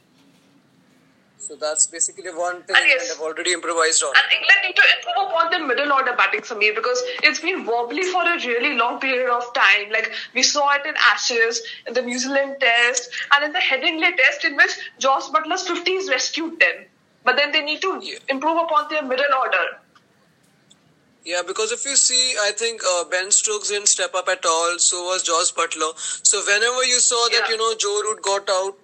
So 1.39 1.57
that's 1.57 1.87
basically 1.87 2.31
one 2.35 2.63
thing 2.65 2.77
And 2.77 2.85
yes. 2.87 3.01
England 3.01 3.09
have 3.09 3.21
already 3.21 3.53
improvised 3.55 4.03
on. 4.03 4.13
And 4.15 4.27
England 4.39 4.61
need 4.67 4.77
to 4.77 4.83
improve 4.95 5.31
upon 5.31 5.51
their 5.51 5.67
middle 5.67 5.91
order 5.91 6.15
batting, 6.15 6.43
Samir, 6.43 6.75
because 6.75 7.03
it's 7.23 7.41
been 7.41 7.65
wobbly 7.65 8.03
for 8.03 8.25
a 8.25 8.37
really 8.47 8.77
long 8.77 9.01
period 9.01 9.31
of 9.31 9.55
time. 9.55 9.91
Like 9.91 10.13
we 10.35 10.43
saw 10.43 10.75
it 10.75 10.85
in 10.85 10.95
Ashes, 10.99 11.63
in 11.87 11.95
the 11.95 12.03
New 12.03 12.19
Zealand 12.19 12.57
Test, 12.61 13.11
and 13.33 13.43
in 13.47 13.53
the 13.53 13.59
Headingley 13.59 14.15
Test, 14.19 14.45
in 14.45 14.55
which 14.55 14.73
Josh 14.99 15.31
Buttler's 15.31 15.67
50s 15.67 16.11
rescued 16.11 16.61
them. 16.61 16.85
But 17.25 17.37
then 17.37 17.53
they 17.53 17.63
need 17.63 17.81
to 17.83 18.01
improve 18.29 18.57
upon 18.59 18.89
their 18.91 19.03
middle 19.03 19.35
order. 19.41 19.65
Yeah, 21.25 21.43
because 21.47 21.71
if 21.71 21.85
you 21.85 21.95
see, 21.95 22.35
I 22.43 22.51
think 22.51 22.81
uh, 22.85 23.05
Ben 23.05 23.31
Stokes 23.31 23.69
didn't 23.69 23.87
step 23.89 24.13
up 24.15 24.29
at 24.29 24.45
all. 24.45 24.79
So 24.79 25.05
was 25.05 25.23
Josh 25.23 25.53
Buttler. 25.53 25.93
So 26.27 26.43
whenever 26.45 26.83
you 26.85 26.99
saw 26.99 27.29
that, 27.31 27.45
Yeah. 27.45 27.51
you 27.51 27.59
know, 27.59 27.75
Joe 27.77 28.01
Root 28.07 28.23
got 28.23 28.51
out, 28.51 28.75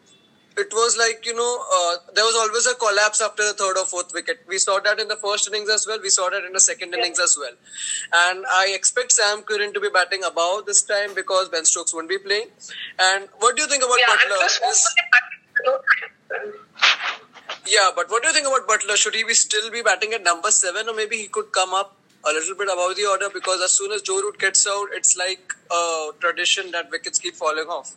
it 0.57 0.73
was 0.73 0.97
like 0.97 1.27
you 1.27 1.35
know, 1.35 1.65
uh, 1.79 1.97
there 2.15 2.25
was 2.25 2.37
always 2.37 2.67
a 2.67 2.75
collapse 2.75 3.21
after 3.21 3.45
the 3.45 3.55
third 3.55 3.77
or 3.77 3.85
fourth 3.87 4.13
wicket. 4.15 4.41
We 4.47 4.59
saw 4.59 4.79
that 4.81 5.01
in 5.01 5.09
the 5.09 5.17
first 5.17 5.49
innings 5.49 5.69
as 5.69 5.87
well. 5.87 5.99
We 6.01 6.11
saw 6.11 6.29
that 6.31 6.45
in 6.45 6.53
the 6.53 6.61
second 6.61 6.93
Yeah. 6.93 6.99
innings 7.01 7.19
as 7.19 7.37
well. 7.37 7.55
And 8.23 8.47
I 8.47 8.69
expect 8.69 9.13
Sam 9.13 9.43
Curran 9.43 9.73
to 9.75 9.81
be 9.81 9.89
batting 9.89 10.23
above 10.23 10.67
this 10.67 10.83
time 10.83 11.15
because 11.15 11.49
Ben 11.49 11.65
Stokes 11.65 11.93
won't 11.93 12.09
be 12.09 12.19
playing. 12.19 12.51
And 13.01 13.29
what 13.41 13.57
do 13.57 13.63
you 13.63 13.69
think 13.69 13.83
about 13.85 13.99
Yeah, 13.99 14.17
Buttler? 14.17 14.39
Chris 17.69 17.95
Wood 17.95 18.09
Is- 18.09 18.17
will 18.17 18.23
be 18.23 18.23
batting. 18.23 18.23
yeah, 18.23 18.23
but 18.23 18.23
what 18.23 18.23
do 18.23 18.29
you 18.29 18.35
think 18.35 18.47
about 18.49 18.69
Buttler? 18.69 18.97
Should 18.97 19.15
he 19.15 19.25
be 19.25 19.35
still 19.35 19.71
be 19.71 19.83
batting 19.83 20.15
at 20.15 20.23
number 20.23 20.51
seven, 20.51 20.89
or 20.89 20.95
maybe 20.95 21.17
he 21.19 21.29
could 21.29 21.53
come 21.53 21.75
up 21.75 21.97
a 22.25 22.31
little 22.33 22.55
bit 22.57 22.69
above 22.73 22.97
the 22.97 23.07
order? 23.07 23.31
Because 23.33 23.63
as 23.63 23.73
soon 23.73 23.93
as 23.93 24.03
Joe 24.03 24.21
Root 24.23 24.39
gets 24.39 24.67
out, 24.67 24.89
it's 24.95 25.17
like 25.17 25.53
a 25.71 26.11
tradition 26.21 26.71
that 26.73 26.91
wickets 26.91 27.19
keep 27.19 27.37
falling 27.37 27.69
off. 27.69 27.93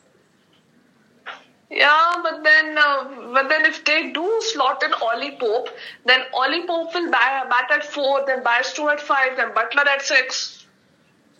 Yeah, 1.70 2.14
but 2.24 2.44
then, 2.44 2.78
uh, 2.78 3.06
but 3.34 3.50
then 3.50 3.66
if 3.66 3.86
they 3.86 4.12
do 4.12 4.42
slot 4.42 4.84
in 4.84 4.94
Ollie 4.96 5.38
Pope, 5.40 5.70
then 6.06 6.22
Ollie 6.34 6.68
Pope 6.68 6.94
will 6.94 7.12
bat, 7.12 7.50
bat 7.50 7.72
at 7.72 7.86
four, 7.86 8.26
then 8.28 8.44
Bairstow 8.44 8.92
at 8.92 9.02
five, 9.02 9.38
then 9.38 9.52
Buttler 9.52 9.88
at 9.88 10.02
six. 10.02 10.66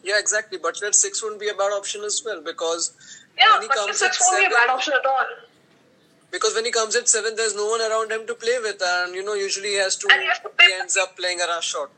Yeah, 0.04 0.20
exactly. 0.20 0.58
Buttler 0.58 0.88
at 0.88 0.96
six 0.96 1.22
wouldn't 1.22 1.42
be 1.42 1.50
a 1.50 1.54
bad 1.54 1.74
option 1.74 2.04
as 2.06 2.24
well 2.26 2.42
because 2.42 2.94
Yeah, 3.38 3.54
when 3.54 3.64
he 3.64 3.68
but 3.68 3.78
comes 3.78 4.00
this 4.00 4.04
at 4.04 4.18
won't 4.22 4.42
be 4.42 4.46
a 4.46 4.50
bad 4.58 4.70
option 4.70 4.94
at 4.94 5.06
all. 5.06 5.26
Because 6.32 6.56
when 6.56 6.66
he 6.66 6.72
comes 6.72 6.96
at 6.96 7.08
seven, 7.10 7.36
there's 7.36 7.56
no 7.56 7.68
one 7.68 7.82
around 7.82 8.12
him 8.12 8.26
to 8.28 8.36
play 8.36 8.58
with, 8.60 8.82
and 8.84 9.14
you 9.16 9.24
know 9.24 9.34
usually 9.34 9.70
he 9.70 9.76
has 9.76 9.96
to. 9.98 10.08
He 10.08 10.28
has 10.28 10.40
to 10.40 10.50
play- 10.50 10.68
He 10.68 10.74
ends 10.74 10.98
up 10.98 11.16
playing 11.18 11.42
a 11.42 11.48
rush 11.48 11.68
shot. 11.74 11.90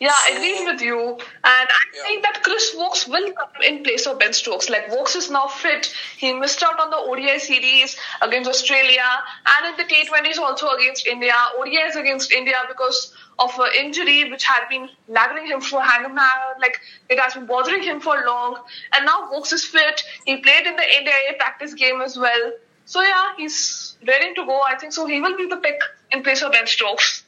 Yeah, 0.00 0.14
I 0.14 0.30
So- 0.30 0.36
agree 0.36 0.64
with 0.64 0.80
you. 0.80 0.98
And 1.44 1.68
I 1.76 1.84
Yeah. 1.94 2.02
think 2.02 2.22
that 2.22 2.42
Chris 2.44 2.72
Woakes 2.74 3.06
will 3.08 3.32
come 3.32 3.62
in 3.62 3.82
place 3.82 4.06
of 4.06 4.18
Ben 4.20 4.32
Stokes. 4.32 4.68
Like, 4.68 4.88
Woakes 4.90 5.16
is 5.16 5.28
now 5.30 5.48
fit. 5.48 5.92
He 6.16 6.32
missed 6.32 6.62
out 6.62 6.78
on 6.78 6.90
the 6.90 6.96
ODI 6.96 7.38
series 7.38 7.96
against 8.22 8.48
Australia 8.48 9.08
and 9.54 9.66
in 9.66 9.76
the 9.76 9.84
T20s 9.92 10.38
also 10.38 10.68
against 10.70 11.06
India. 11.06 11.34
ODI 11.58 11.78
ODIs 11.78 11.96
against 11.96 12.30
India 12.32 12.64
because 12.68 13.12
of 13.40 13.58
an 13.58 13.72
injury 13.74 14.30
which 14.30 14.44
had 14.44 14.68
been 14.68 14.88
lagging 15.08 15.46
him 15.46 15.60
for 15.60 15.82
hanging 15.82 16.16
around. 16.16 16.60
like 16.60 16.80
it 17.08 17.18
has 17.18 17.34
been 17.34 17.46
bothering 17.46 17.82
him 17.82 18.00
for 18.00 18.16
long. 18.26 18.62
And 18.94 19.04
now 19.04 19.28
Woakes 19.32 19.52
is 19.52 19.64
fit. 19.64 20.02
He 20.26 20.36
played 20.38 20.66
in 20.66 20.76
the 20.76 20.96
India 20.96 21.14
practice 21.38 21.74
game 21.74 22.00
as 22.02 22.16
well. 22.16 22.52
So 22.84 23.00
yeah, 23.02 23.32
he's 23.36 23.96
ready 24.06 24.32
to 24.34 24.44
go. 24.46 24.60
I 24.60 24.76
think 24.76 24.92
so. 24.92 25.06
He 25.06 25.20
will 25.20 25.36
be 25.36 25.46
the 25.46 25.56
pick 25.56 25.80
in 26.12 26.22
place 26.22 26.42
of 26.42 26.52
Ben 26.52 26.66
Stokes. 26.66 27.24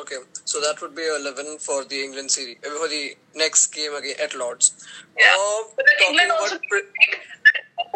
Okay, 0.00 0.16
so 0.44 0.60
that 0.60 0.80
would 0.82 0.94
be 0.94 1.02
eleven 1.02 1.58
for 1.58 1.84
the 1.84 2.02
England 2.02 2.30
series 2.30 2.58
uh, 2.66 2.70
for 2.78 2.88
the 2.88 3.16
next 3.34 3.68
game 3.68 3.94
again 3.94 4.16
at 4.22 4.34
Lords. 4.34 4.86
Yeah. 5.18 5.34
Uh, 5.38 5.62
but 5.74 5.86
England 6.08 6.32
also 6.32 6.58
pre- 6.68 6.82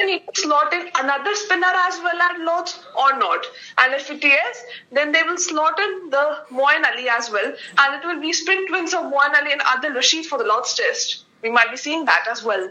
need 0.06 0.22
to 0.32 0.40
slot 0.40 0.72
in 0.72 0.88
another 0.98 1.34
spinner 1.34 1.72
as 1.88 1.98
well 2.02 2.20
at 2.22 2.40
Lords 2.40 2.78
or 2.96 3.18
not. 3.18 3.44
And 3.78 3.94
if 3.94 4.10
it 4.10 4.24
is, 4.24 4.56
then 4.92 5.12
they 5.12 5.22
will 5.22 5.36
slot 5.36 5.78
in 5.78 6.10
the 6.10 6.38
Moeen 6.50 6.84
Ali 6.90 7.08
as 7.08 7.30
well. 7.30 7.52
And 7.78 8.02
it 8.02 8.06
will 8.06 8.20
be 8.20 8.32
spin 8.32 8.66
twins 8.68 8.94
of 8.94 9.02
Moeen 9.02 9.34
Ali 9.40 9.52
and 9.52 9.60
Adil 9.60 9.94
Rashid 9.94 10.26
for 10.26 10.38
the 10.38 10.44
Lords 10.44 10.74
test. 10.74 11.24
We 11.42 11.50
might 11.50 11.70
be 11.70 11.76
seeing 11.76 12.04
that 12.06 12.26
as 12.30 12.42
well. 12.42 12.70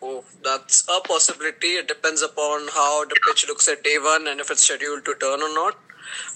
Oh, 0.00 0.24
that's 0.44 0.86
a 0.88 1.00
possibility. 1.00 1.68
It 1.68 1.88
depends 1.88 2.22
upon 2.22 2.68
how 2.68 3.04
the 3.04 3.16
pitch 3.26 3.46
looks 3.48 3.68
at 3.68 3.82
day 3.82 3.98
one 3.98 4.28
and 4.28 4.38
if 4.38 4.50
it's 4.50 4.64
scheduled 4.64 5.04
to 5.06 5.14
turn 5.14 5.42
or 5.42 5.54
not. 5.54 5.76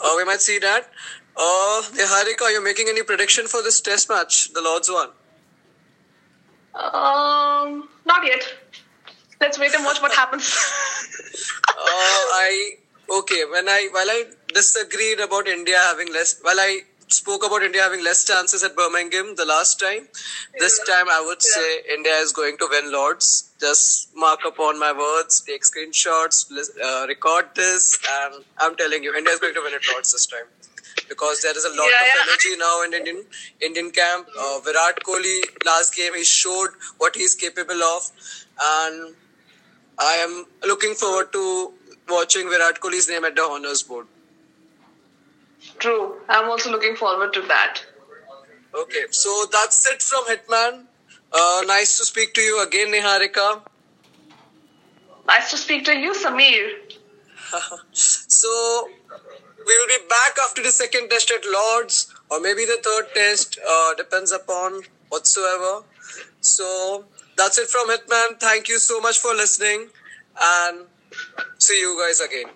Uh, 0.00 0.14
we 0.16 0.24
might 0.24 0.40
see 0.40 0.59
that. 0.59 0.90
Uh, 1.37 1.83
Niharika, 1.92 2.42
are 2.42 2.51
you 2.51 2.62
making 2.62 2.88
any 2.88 3.03
prediction 3.03 3.47
for 3.47 3.62
this 3.62 3.81
test 3.81 4.09
match, 4.09 4.53
the 4.53 4.61
Lords 4.61 4.90
one? 4.90 5.09
Um, 6.75 7.88
not 8.07 8.25
yet. 8.25 8.45
Let's 9.40 9.59
wait 9.59 9.75
and 9.75 9.85
watch 9.85 10.01
what 10.01 10.14
happens. 10.14 10.45
uh, 11.68 11.75
I 11.77 12.77
okay. 13.18 13.45
When 13.51 13.68
I 13.68 13.88
while 13.92 14.09
I 14.09 14.25
disagreed 14.55 15.21
about 15.21 15.49
India 15.49 15.79
having 15.79 16.12
less, 16.12 16.38
while 16.42 16.61
I 16.61 16.81
spoke 17.09 17.45
about 17.45 17.62
India 17.62 17.83
having 17.83 18.05
less 18.05 18.25
chances 18.25 18.62
at 18.62 18.77
Birmingham 18.77 19.35
the 19.37 19.45
last 19.45 19.81
time, 19.81 20.07
this 20.59 20.79
time 20.87 21.09
I 21.11 21.23
would 21.27 21.42
say 21.42 21.81
India 21.92 22.12
is 22.18 22.33
going 22.33 22.57
to 22.59 22.68
win 22.71 22.92
Lords. 22.92 23.51
Just 23.61 24.14
mark 24.16 24.40
upon 24.47 24.79
my 24.79 24.92
words, 24.92 25.40
take 25.40 25.62
screenshots, 25.62 26.51
uh, 26.83 27.07
record 27.07 27.47
this, 27.55 27.99
and 28.23 28.45
I'm 28.59 28.77
telling 28.77 29.03
you, 29.03 29.14
India 29.14 29.33
is 29.33 29.40
going 29.40 29.55
to 29.55 29.61
win 29.62 29.75
at 29.75 29.83
Lords 29.92 30.12
this 30.12 30.27
time 30.27 30.47
because 31.12 31.42
there 31.46 31.57
is 31.61 31.64
a 31.70 31.72
lot 31.81 31.90
yeah, 31.92 32.05
of 32.05 32.11
yeah. 32.11 32.22
energy 32.27 32.53
now 32.62 32.75
in 32.85 32.94
Indian 33.01 33.20
Indian 33.68 33.90
camp. 33.98 34.27
Uh, 34.44 34.61
Virat 34.68 35.03
Kohli 35.09 35.37
last 35.70 35.94
game 36.01 36.14
he 36.20 36.25
showed 36.25 36.81
what 37.05 37.20
he's 37.22 37.35
capable 37.44 37.85
of, 37.90 38.11
and 38.70 39.14
I 39.98 40.14
am 40.27 40.44
looking 40.72 40.94
forward 41.05 41.33
to 41.38 41.46
watching 42.09 42.48
Virat 42.57 42.81
Kohli's 42.87 43.09
name 43.14 43.25
at 43.31 43.37
the 43.42 43.42
honors 43.42 43.83
board. 43.83 44.07
True. 45.79 46.14
I'm 46.29 46.48
also 46.51 46.70
looking 46.70 46.96
forward 46.96 47.33
to 47.35 47.42
that. 47.42 47.85
Okay, 48.75 49.05
so 49.11 49.44
that's 49.53 49.87
it 49.90 50.03
from 50.03 50.25
Hitman. 50.25 50.85
Uh, 51.33 51.62
nice 51.66 51.98
to 51.98 52.05
speak 52.05 52.35
to 52.35 52.40
you 52.40 52.62
again, 52.62 52.88
Niharika. 52.88 53.62
Nice 55.27 55.51
to 55.51 55.57
speak 55.57 55.85
to 55.85 55.96
you, 55.96 56.12
Samir. 56.12 56.70
so, 57.92 58.88
we 59.66 59.79
will 59.79 59.87
be 59.88 59.98
back 60.09 60.38
after 60.44 60.62
the 60.62 60.70
second 60.70 61.09
test 61.11 61.31
at 61.31 61.44
Lords, 61.51 62.12
or 62.31 62.40
maybe 62.40 62.64
the 62.64 62.79
third 62.83 63.14
test, 63.14 63.59
uh, 63.68 63.94
depends 63.94 64.33
upon 64.33 64.83
whatsoever. 65.09 65.85
So, 66.40 67.05
that's 67.37 67.59
it 67.59 67.68
from 67.68 67.88
Hitman. 67.88 68.40
Thank 68.40 68.68
you 68.68 68.79
so 68.79 69.01
much 69.01 69.18
for 69.18 69.35
listening, 69.35 69.88
and 70.40 70.87
see 71.59 71.81
you 71.81 71.98
guys 72.01 72.20
again. 72.20 72.46